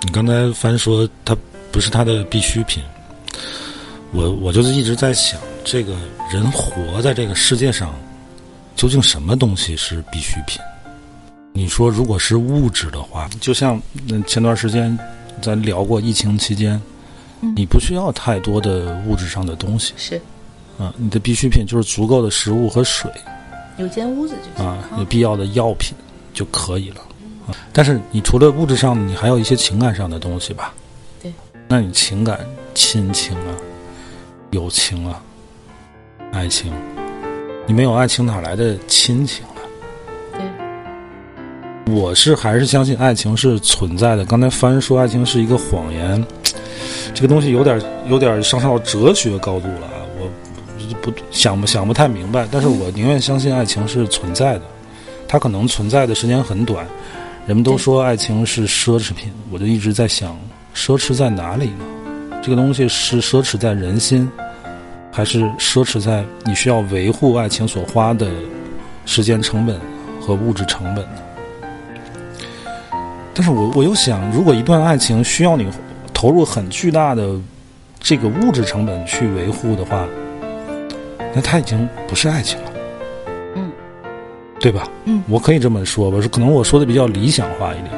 [0.00, 1.36] 你刚才翻说它
[1.70, 2.82] 不是他的必需品，
[4.12, 5.92] 我我就是一直在想，这个
[6.32, 7.94] 人活在这个世界上，
[8.80, 10.58] 究竟什么东西是必需品？
[11.52, 14.98] 你说如果是物质的话，就像嗯前段时间
[15.42, 16.80] 咱聊过疫情期间，
[17.54, 20.18] 你不需要太多的物质上的东西是
[20.78, 23.10] 啊，你的必需品就是足够的食物和水。
[23.76, 25.94] 有间屋子就行啊，有必要的药品
[26.32, 27.02] 就可以了。
[27.48, 30.72] 啊，但是你除了物质上，你还有一些情感上的东西吧？
[31.20, 31.30] 对。
[31.68, 32.40] 那你情感、
[32.74, 33.54] 亲情啊、
[34.52, 35.22] 友情啊、
[36.32, 36.72] 爱情，
[37.70, 39.62] 你没有爱情哪来的亲情啊？
[40.32, 44.24] 对，我是还是相信爱情是存在的。
[44.24, 46.26] 刚才帆说爱情是一个谎言，
[47.14, 50.02] 这个东西有点有点上升到哲学高度了啊。
[50.18, 50.28] 我
[51.00, 54.62] 不想不想不太明白，但是我宁愿相信爱情是存在的。
[55.28, 56.84] 它可能存在的时间很短，
[57.46, 60.36] 人们都说爱情是奢侈品，我就一直在想，
[60.74, 61.84] 奢侈在哪里呢？
[62.42, 64.28] 这个东西是奢侈在人心，
[65.10, 68.28] 还是奢侈在你需要维护爱情所花的
[69.04, 69.78] 时间成本
[70.20, 71.22] 和物质成本呢？
[73.34, 75.66] 但是我我又想，如果一段爱情需要你
[76.12, 77.34] 投入很巨大的
[77.98, 80.06] 这个物质成本去维护的话，
[81.34, 82.72] 那它已经不是爱情了，
[83.54, 83.70] 嗯，
[84.58, 84.88] 对吧？
[85.04, 87.90] 嗯，我可以这么说吧，是可能我说的比较理想化一点。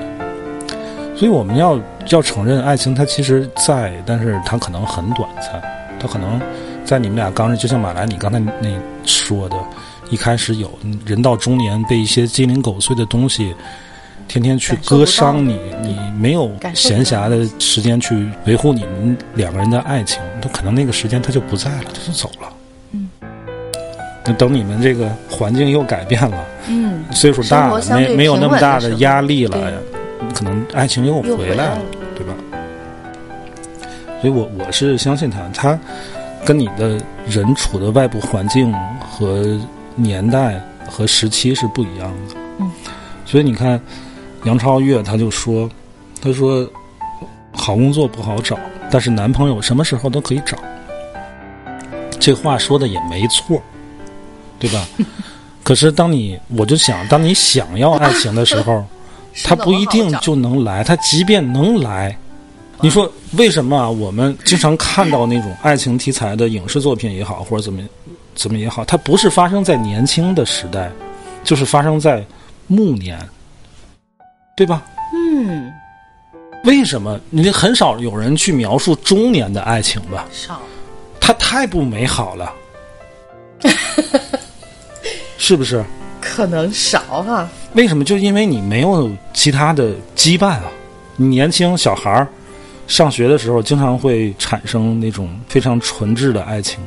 [1.16, 1.78] 所以我们要
[2.10, 5.62] 要承认，爱情它其实在，但是它可能很短暂，
[5.98, 6.40] 它可能
[6.84, 8.68] 在你们俩刚认，就像马来你刚才那
[9.04, 9.56] 说的，
[10.10, 10.70] 一开始有，
[11.06, 13.54] 人到中年被一些鸡零狗碎的东西。
[14.28, 22.48] 天天去割伤你，你没有闲暇的时间去维护你们两个人的爱情，他可能那个时间他就不在了，他就走了。
[22.92, 23.10] 嗯，
[24.24, 29.70] 那等你们这个环境又改变了，嗯，岁数大了，没没有那么大的压力了，
[30.34, 31.78] 可能爱情又回来了，
[32.16, 32.32] 对吧？
[34.22, 35.78] 所以我我是相信他，他
[36.44, 39.58] 跟你的人处的外部环境和
[39.94, 42.34] 年代和时期是不一样的。
[42.58, 42.70] 嗯，
[43.24, 43.80] 所以你看。
[44.44, 45.70] 杨超越他就说
[46.20, 46.68] ：“他说，
[47.52, 48.58] 好工作不好找，
[48.90, 50.58] 但是男朋友什么时候都可以找。
[52.18, 53.62] 这话说的也没错，
[54.58, 54.84] 对吧？
[55.62, 58.84] 可是当你我就想，当你想要爱情的时候，
[59.46, 60.82] 他不一定就能来。
[60.82, 62.18] 他即便能来，
[62.82, 63.88] 你说为什么啊？
[63.88, 67.80] 我们经常看到那种爱情题材的影视作品也好，或者怎么
[68.34, 70.90] 怎么也好，它不是发生在年轻的时代，
[71.44, 72.24] 就是发生在
[72.66, 73.16] 暮年。”
[74.56, 74.82] 对吧？
[75.14, 75.72] 嗯，
[76.64, 80.26] 为什么你很少有人去描述中年的爱情吧？
[80.32, 80.60] 少，
[81.20, 82.52] 它太不美好了，
[85.38, 85.84] 是不是？
[86.20, 87.48] 可能少哈。
[87.74, 88.04] 为什么？
[88.04, 90.64] 就因为你没有其他的羁绊啊！
[91.16, 92.28] 你年轻小孩儿
[92.92, 96.78] 上学的时候，经常会产生那种非常纯挚的爱情，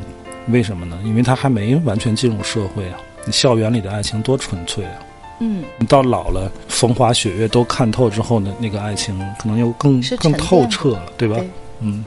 [0.50, 0.96] 为什么呢？
[1.04, 2.98] 因为他还没完全进入社会啊！
[3.26, 4.92] 你校园里的爱情多纯粹啊！
[5.40, 11.38] 嗯，你到老了，风花雪月都看透之后呢，那个爱情可能又更更透彻了，对吧？
[11.38, 12.06] 对嗯，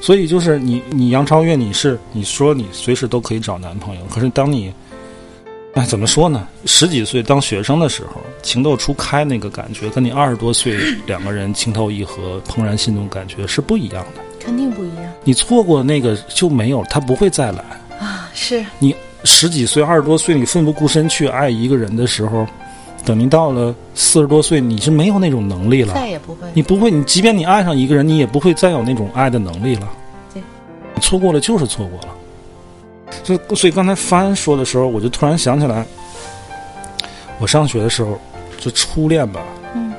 [0.00, 4.72] 所以就是你，你杨超越，你是你说你随时都可以找男朋友，可是当你，
[5.74, 6.46] 哎，怎么说呢？
[6.66, 14.22] 十几岁当学生的时候，情窦初开那个感觉，跟你二十多岁 两个人情投意合、怦然心动感觉是不一样的。
[14.38, 15.04] 肯定不一样。
[15.24, 17.64] 你错过那个就没有，他不会再来
[17.98, 18.30] 啊！
[18.34, 18.94] 是你。
[19.26, 22.46] 十几岁、二十多岁，你奋不顾身去爱一个人的时候，
[23.06, 25.94] 等你到了四十多岁，你是没有那种能力了。
[25.94, 29.88] 再也不会，你不会，你即便你爱上一个人，你也不会再有那种爱的能力了。
[30.34, 30.42] 对，
[31.00, 32.08] 错过了就是错过了。
[33.22, 35.84] 就所以刚才帆说的时候，我就突然想起来，
[37.38, 38.18] 我上学的时候，
[38.58, 39.40] 就初恋吧。
[39.74, 39.92] 嗯。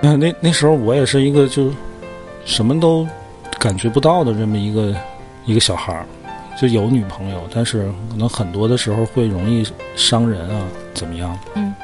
[0.00, 1.72] 那那那时候我也是一个就
[2.44, 3.06] 什么都
[3.58, 4.94] 感觉不到的这么一个
[5.46, 6.06] 一个小孩儿。
[6.60, 11.36] 就有女朋友，但是可能很多的时候会容易伤人啊，怎么样？
[11.54, 11.74] 嗯，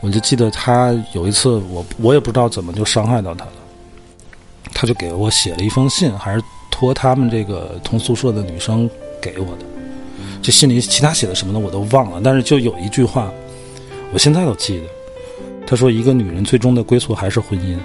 [0.00, 3.52] 我就记得他有一次，我我也不知道怎么就伤害到他了，
[4.72, 6.42] 他就给我写了一封信，还是
[6.78, 9.64] 托他们这个同宿舍的女生给我的。
[10.42, 13.32] 这信里其他写的什么呢我都忘了，但是就有一句话，
[14.12, 14.84] 我现在都记得。
[15.66, 17.78] 他说：“一个女人最终的归宿还是婚姻。”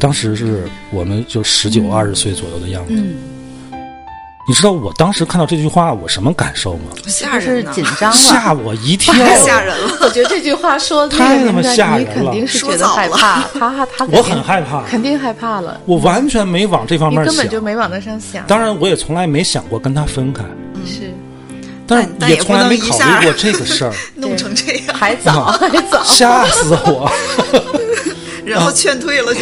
[0.00, 2.94] 当时是我们就十九二十岁左右的样子。
[4.46, 6.90] 你知道我当时看到这句话我什么感受吗？
[7.06, 8.52] 吓是人呐，紧张吓。
[8.52, 9.14] 我一跳！
[9.14, 9.98] 太吓人了。
[10.02, 17.48] 我觉得这句话说的太他妈吓人了肯定是觉得害怕，他他我很害怕，肯定害怕了，我完全没往这方面想根本。
[17.48, 18.46] 就没往那上想。
[18.46, 20.42] 当然，我也从来没想过跟他分开，
[20.86, 21.10] 是
[21.86, 27.10] 但是也从来没考虑过这个事儿， 弄成这样，还早，还早，吓死我！
[28.44, 29.40] 然后劝退了就。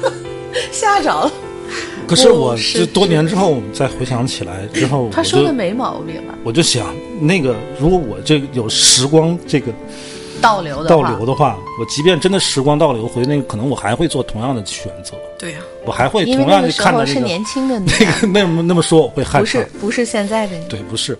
[0.72, 1.30] 吓着了。
[2.06, 9.72] 可是我哦是这多年之后再回想起来之后，他说的没毛病吧，我就想，那个如果我这个有时光这个
[10.40, 19.40] 倒流的倒话流的话，我即便真的时光倒流回那个，可能我还会做同样的选择，对呀、我还会同样的那个时候看待那个是年轻的你那啊， 个那么那么说，我会害怕。
[19.40, 20.64] 不是不是现在的你。
[20.68, 21.18] 对，不是，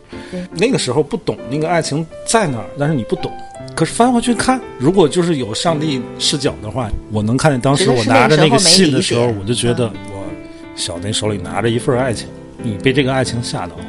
[0.53, 3.33] 那个时候不懂那个爱情在哪儿，但是你不懂。
[3.75, 10.16] 可是翻回去看，如果就是有上帝视角的话，我能看见当时我拿着那个信的时候，我就觉得我
[10.77, 12.29] 小内手里拿着一份爱情，
[12.63, 13.85] 你被这个爱情吓到了，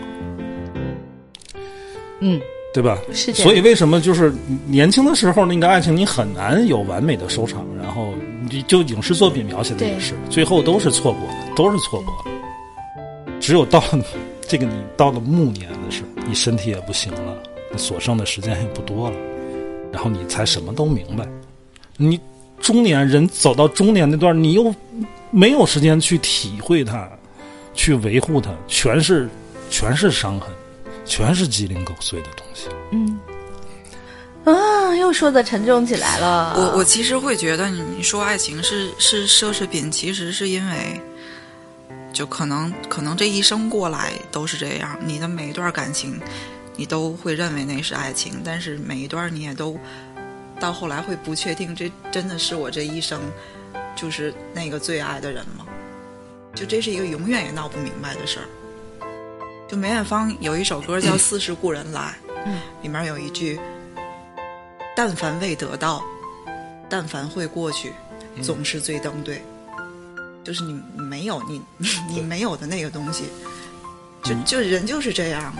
[2.22, 2.42] 嗯，
[2.74, 2.98] 对吧？
[3.14, 4.34] 是所以为什么就是
[4.66, 8.14] 年轻的时候那个爱情你很难有完美的收场，然后
[8.50, 12.32] 你就影视作品描写的也是，最后都是错过的，都是错过的。
[13.40, 14.04] 只有到了
[14.42, 17.38] 这个你到了暮年的时候，你身体也不行了，
[17.72, 19.16] 你所剩的时间也不多了，
[19.92, 21.28] 然后你才什么都明白。
[21.98, 22.20] 你
[22.60, 24.74] 中年人走到中年那段，你又
[25.32, 27.10] 没有时间去体会它，
[27.74, 29.30] 去维护它，全是
[29.70, 30.50] 全是伤痕，
[31.06, 32.68] 全是鸡零狗碎的东西。
[32.92, 33.20] 嗯，
[34.46, 36.54] 啊，又说的沉重起来了。
[36.56, 41.02] 我我其实会觉得，你你说爱情是是奢侈品，其实是因为，
[42.14, 46.20] 就可能可能这一生过来都是这样，你的每一段感情，
[46.76, 49.78] 你都会认为那是爱情，但是每一段你也都
[50.60, 53.20] 到后来会不确定，这真的是我这一生
[53.98, 55.66] 就是那个最爱的人吗？
[56.56, 58.48] 就这是一个永远也闹不明白的事儿。
[59.68, 63.60] 就梅艳芳有一首歌叫《似是故人来》，嗯里面有一句。
[64.96, 66.04] 但凡未得到，
[66.90, 67.92] 但凡会过去，
[68.42, 69.44] 总是最登对。
[70.44, 73.26] 就是你你没有你你 你没有的那个东西，
[74.24, 75.54] 就就人就是这样。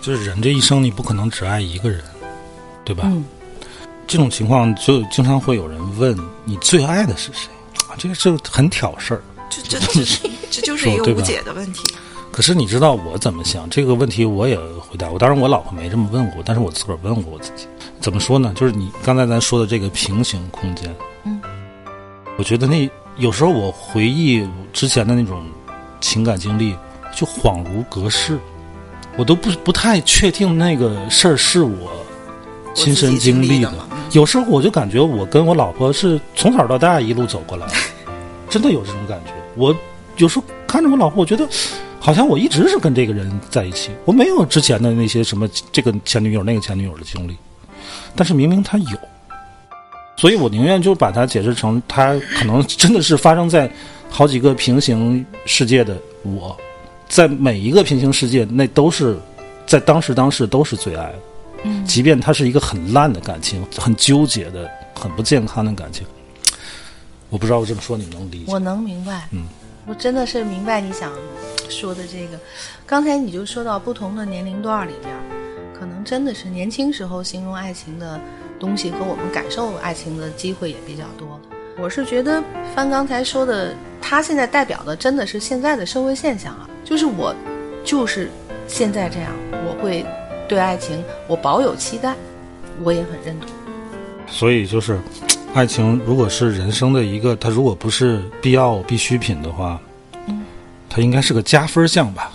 [0.00, 2.04] 就是人这一生，你不可能只爱一个人，
[2.84, 3.04] 对吧？
[3.06, 3.24] 嗯，
[4.10, 7.48] 这种情况就经常会有人问你最爱的是谁
[7.88, 7.94] 啊？
[7.96, 9.22] 这个是很挑事儿。
[9.48, 11.84] 这这这 这就是一个无解的问题。
[12.32, 15.16] 可是你知道我怎么想这个问题，我也回答过。
[15.16, 17.68] 当然，我老婆没这么问过，但是我自个儿问过我自己。
[18.00, 18.52] 怎么说呢？
[18.56, 20.92] 就是你刚才咱说的这个平行空间，
[21.22, 21.40] 嗯，
[22.36, 25.46] 我觉得那有时候我回忆之前的那种
[26.00, 26.74] 情感经历，
[27.14, 28.40] 就恍如隔世，
[29.16, 31.92] 我都不不太确定那个事儿是我
[32.74, 33.72] 亲身经历的。
[34.12, 37.66] 有时候我就感觉我跟我老婆是从小到大一路走过来，
[38.48, 39.32] 真的有这种感觉。
[39.56, 39.74] 我
[40.16, 41.48] 有时候看着我老婆，我觉得
[42.00, 47.36] 好像我一直是跟这个人在一起，我没有之前的那些什么这个前女友那个前女友的经历，
[48.16, 48.98] 但是明明他有，
[50.16, 53.70] 所以我宁愿就把它解释成他可能真的是发生在
[54.08, 56.56] 好几个平行世界的我，
[57.08, 59.16] 在每一个平行世界那都是
[59.66, 61.12] 在当时当时都是最爱，
[61.64, 66.06] 嗯即便它是一个很烂的感情，很纠结的、很不健康的感情。
[67.28, 68.58] 我不知道我这么说你能理解我？
[68.58, 69.44] 能明白，嗯，
[69.86, 71.12] 我真的是明白你想
[71.68, 72.38] 说的这个。
[72.86, 75.14] 刚才你就说到不同的年龄段里边，
[75.78, 78.20] 可能真的是年轻时候形容爱情的
[78.58, 81.40] 东西和我们感受爱情的机会也比较多。
[81.78, 82.42] 我是觉得
[82.74, 87.34] 翻刚才说的，他现在代表的真的是现在的社会现象啊，就是我
[87.84, 88.28] 就是
[88.66, 90.04] 现在这样，我会
[90.50, 92.12] 对爱情我保有期待，
[92.82, 93.48] 我也很认同。
[94.26, 94.98] 所以就是，
[95.54, 99.80] 爱情如果是人生的一个，它如果不是必要必需品的话，
[100.26, 100.44] 嗯，
[100.88, 102.32] 它应该是个加分项吧？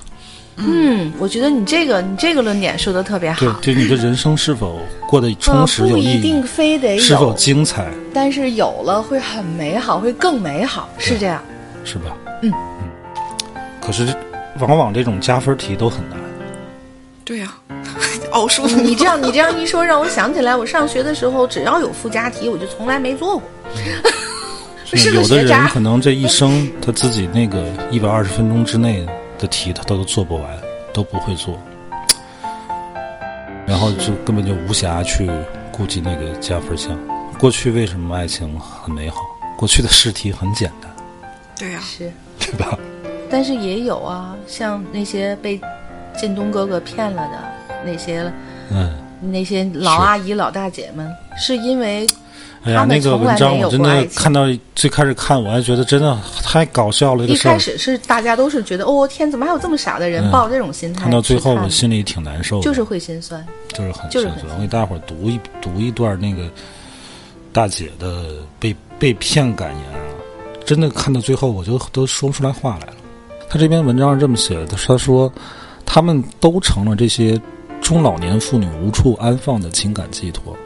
[0.55, 3.39] 嗯，我觉得你这个你这个论点说的特别好。
[3.61, 11.43] 对，对你的人生是否过得充实呃、有意不一定义，非得有，是否精彩，但是有了会很美好，会更美好，是这样。
[11.83, 12.15] 是吧？
[12.43, 12.53] 嗯
[13.81, 14.07] 可是，
[14.59, 16.17] 往往这种加分题都很难。
[17.25, 17.53] 对呀、
[18.35, 18.67] 奥数。
[18.67, 23.49] 你这样你这样一说，让我想起来，我上学的时候只要有附加题，我就从来没做过。
[24.85, 29.05] 是个有的人可能这一生他自己那个一百二十分钟之内
[29.39, 30.45] 的题他都做不完，
[30.93, 31.59] 都不会做，
[33.65, 35.29] 然后就根本就无暇去
[35.71, 36.97] 顾及那个加分项。
[37.39, 39.17] 过去为什么爱情很美好？
[39.57, 40.89] 过去的试题很简单，
[41.57, 42.77] 对呀、是，对吧？
[43.29, 45.59] 但是也有啊，像那些被
[46.15, 48.31] 建东哥哥骗了的那些
[48.71, 52.07] 嗯，那些老阿姨、老大姐们，是因为
[52.63, 57.25] 哎呀，那个文章我真的看到最开始看，我还觉得真的太搞笑了。
[57.25, 63.45] 一开始是大家都是觉得，哦天，怎么还有这么傻的人，嗯抱这种心态看到最后，我心里挺难受的，就是会心酸。
[63.69, 64.57] 就是很就是很心酸。
[64.57, 66.49] 我给大伙儿读一读一段那个
[67.53, 69.99] 大姐的被被骗感言啊，
[70.65, 72.93] 真的看到最后我就都说不出来话来了。
[73.47, 75.31] 他这篇文章是这么写的，他说
[75.85, 77.39] 他们都成了这些
[77.85, 80.57] 中老年妇女无处安放的情感寄托。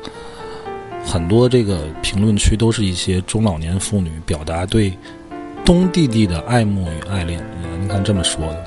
[1.04, 4.98] 很多这个评论区都是一些中老年妇女表达对
[5.66, 7.46] 东弟弟的爱慕与爱恋。
[7.82, 8.66] 你看这么说的。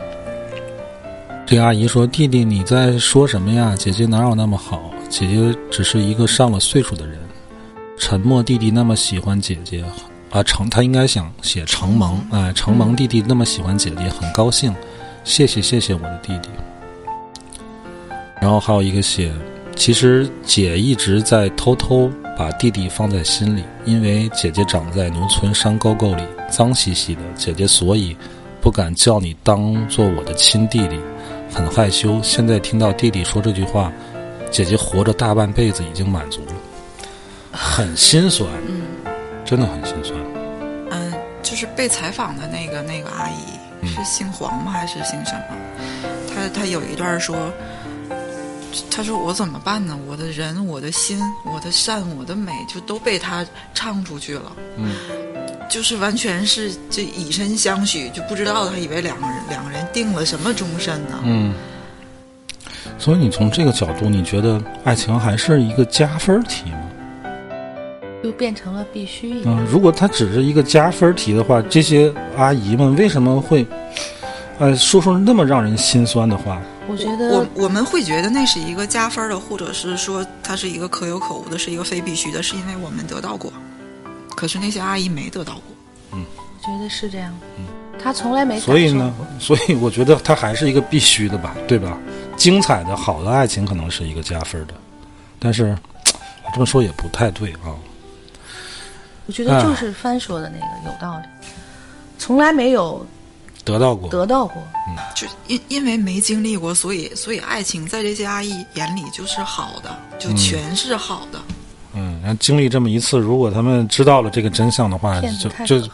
[1.46, 3.74] 这个阿姨说：“弟弟，你在说什么呀？
[3.74, 4.90] 姐姐哪有那么好？
[5.08, 7.18] 姐姐只是一个上了岁数的人。
[7.96, 9.82] 沉默弟弟那么喜欢姐姐，
[10.30, 14.74] 啊，承他应该想写承蒙，哎，承蒙弟弟那么喜欢姐姐，很高兴。
[15.24, 16.50] 谢谢谢谢我的弟弟。
[18.42, 19.32] 然后还有一个写，
[19.76, 28.16] 其实姐一直在偷偷把弟弟放在心里，因为姐姐长在农村山沟沟里，脏兮兮的，姐姐所以
[28.60, 30.98] 不敢叫你当做我的亲弟弟。”
[31.54, 32.18] 很害羞。
[32.20, 33.92] 现在听到弟弟说这句话，
[34.50, 36.52] 姐姐活着大半辈子已经满足了，
[37.52, 38.82] 很心酸，嗯，
[39.44, 40.18] 真的很心酸。
[40.90, 41.12] 嗯，
[41.44, 44.72] 就是被采访的那个那个阿姨是姓黄吗？
[44.72, 45.56] 还是姓什么？
[46.34, 47.36] 她她有一段说，
[48.90, 49.98] 她说我怎么办呢？
[50.06, 53.44] 我的人、我的心、我的善、我的美，就都被他
[53.74, 54.52] 唱出去了。
[54.76, 54.94] 嗯，
[55.68, 61.18] 就是完全是这以身相许，就不知道他以为两个人两个人定了什么终身呢？
[61.24, 61.54] 嗯，
[62.98, 66.78] 所以你从这个角度，你觉得爱情还是一个加分题吗？
[68.22, 69.58] 就变成了必须一样。
[69.58, 73.66] 嗯，如果它只是一个加分题的话，这些阿姨们为什么会，
[74.58, 76.62] 呃，说出那么让人心酸的话？
[76.88, 83.52] 我觉得我我们会觉得那是一个加分的，或者是说它是一个可有可无的，是一个非必须的，是因为我们得到过。
[84.34, 85.62] 可是那些阿姨没得到过。
[86.12, 87.32] 嗯我觉得是这样。
[87.58, 87.64] 嗯
[88.02, 91.96] 他从来没所以呢所以我觉得它还是一个必须的吧，对吧？
[92.36, 94.74] 精彩的好的爱情可能是一个加分的，
[95.38, 95.76] 但是
[96.06, 97.70] 我这么说也不太对啊。
[99.26, 101.26] 我觉得就是帆说的那个有道理，
[102.18, 103.06] 从来没有
[103.64, 104.62] 得到过，得到过。
[104.88, 111.40] 嗯就因因为没经历过，所以所以爱情在这些阿姨眼里就是好的，就全是好的。
[111.94, 115.88] 嗯，然后经历这么一次，如果他们知道了这个真相的话，就就。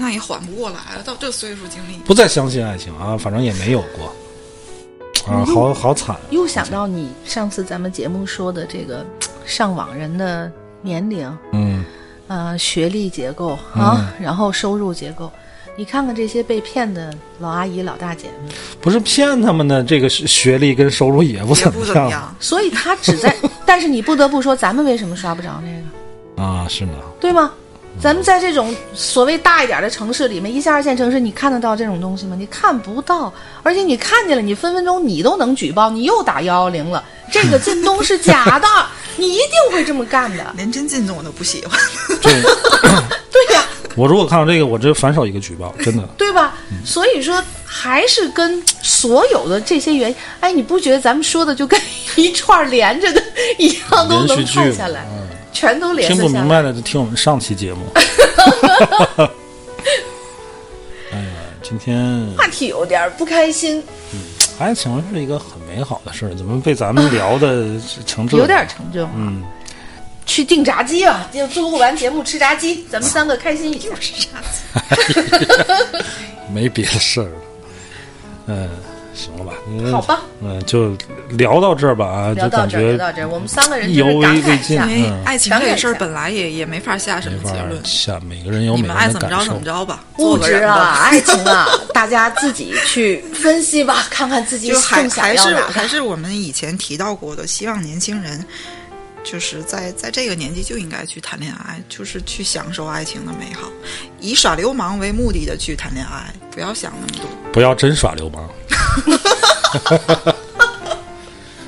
[0.00, 1.96] 那也缓不过来了，到这岁数经历。
[2.04, 4.12] 不再相信爱情啊，反正也没有过
[5.26, 6.16] 啊，好好惨。
[6.30, 9.04] 又想到你上次咱们节目说的这个
[9.44, 10.48] 上网人的
[10.82, 11.84] 年龄、嗯，
[12.28, 15.32] 呃学历结构啊，然后收入结构，
[15.78, 23.32] 你看看这些被骗的老阿姨、老大姐们，不是骗他们的，这个学历跟收入也不怎么样么样，所以他只在，
[23.64, 26.94] 但是你不得不说，咱们为什么刷不着那个，啊，是吗。
[27.20, 27.52] 对吗？
[28.00, 32.34] 咱们在这种所谓大一点的城市里面，一线二线城市，你看得到这种东西吗？
[32.36, 38.66] 你看不到，而且你看见了，你分分钟你都能举报，你又打幺幺零了， 这个靳东是假的，
[39.16, 40.52] 你一定会这么干的。
[40.56, 41.78] 连真靳东我都不喜欢。
[43.98, 46.04] 我如果看到这个，我这反手一个举报，真的。
[46.16, 46.54] 对吧？
[46.84, 51.78] 所以说，还是跟所有的这些原因，哎，你不觉得咱们说的就跟
[52.14, 53.20] 一串连着的
[53.58, 56.22] 一样，都能串下来，嗯全都连听。
[56.22, 57.80] 不明白的就听我们上期节目。
[61.10, 61.24] 哎呀，
[61.60, 63.82] 今天话题有点不开心，
[64.12, 64.20] 嗯
[64.60, 67.64] 爱情是一个很美好的事儿，怎么被咱们聊的
[68.06, 68.42] 成这样？
[68.42, 69.04] 有点成就。
[69.16, 69.42] 嗯，
[70.28, 73.90] 去订炸鸡吧，就做完节目吃炸鸡，咱们三个开心一下。
[76.52, 77.30] 没别的事儿了。
[78.46, 78.68] 嗯，
[79.14, 79.52] 行了吧？
[79.66, 80.96] 嗯好吧，嗯，就
[81.30, 89.64] 聊到这儿吧啊，就到这儿，聊到这儿，我们三个人意犹就是感未慨因为爱情这事儿本来也也没法下什么结论，下，每个人有你每个们爱怎么着人的感受怎么。
[89.64, 90.04] 着吧。
[90.18, 95.72] 物质啊，爱情啊，大家自己去分析吧，看看自己就还更想还是要哪个。
[95.72, 98.44] 还是我们以前提到过的，希望年轻人
[99.24, 103.68] 就是在在这个年纪就应该去谈恋爱，就是去享受爱情的美好，
[104.20, 107.28] 以耍流氓为目的的去谈恋爱，不要想那么多。
[107.52, 108.48] 不要真耍流氓。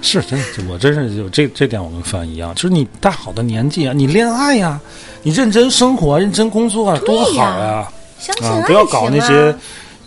[0.03, 4.81] 是真的，我真是就这这点我跟范一样，就是你大好的年纪啊，你恋爱呀、
[5.23, 7.87] 你认真生活、认真工作啊，多好呀！
[8.19, 9.55] 相信爱，啊不要搞那些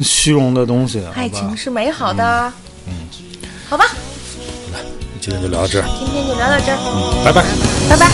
[0.02, 1.56] 虚荣的东西，爱情？
[1.56, 2.52] 是美好的。
[2.88, 2.94] 嗯，
[3.70, 3.86] 好吧，
[5.24, 5.88] 今天就聊到这儿。
[5.98, 6.78] 今天就聊到这儿，
[7.24, 7.46] 拜拜，
[7.90, 8.12] 拜拜。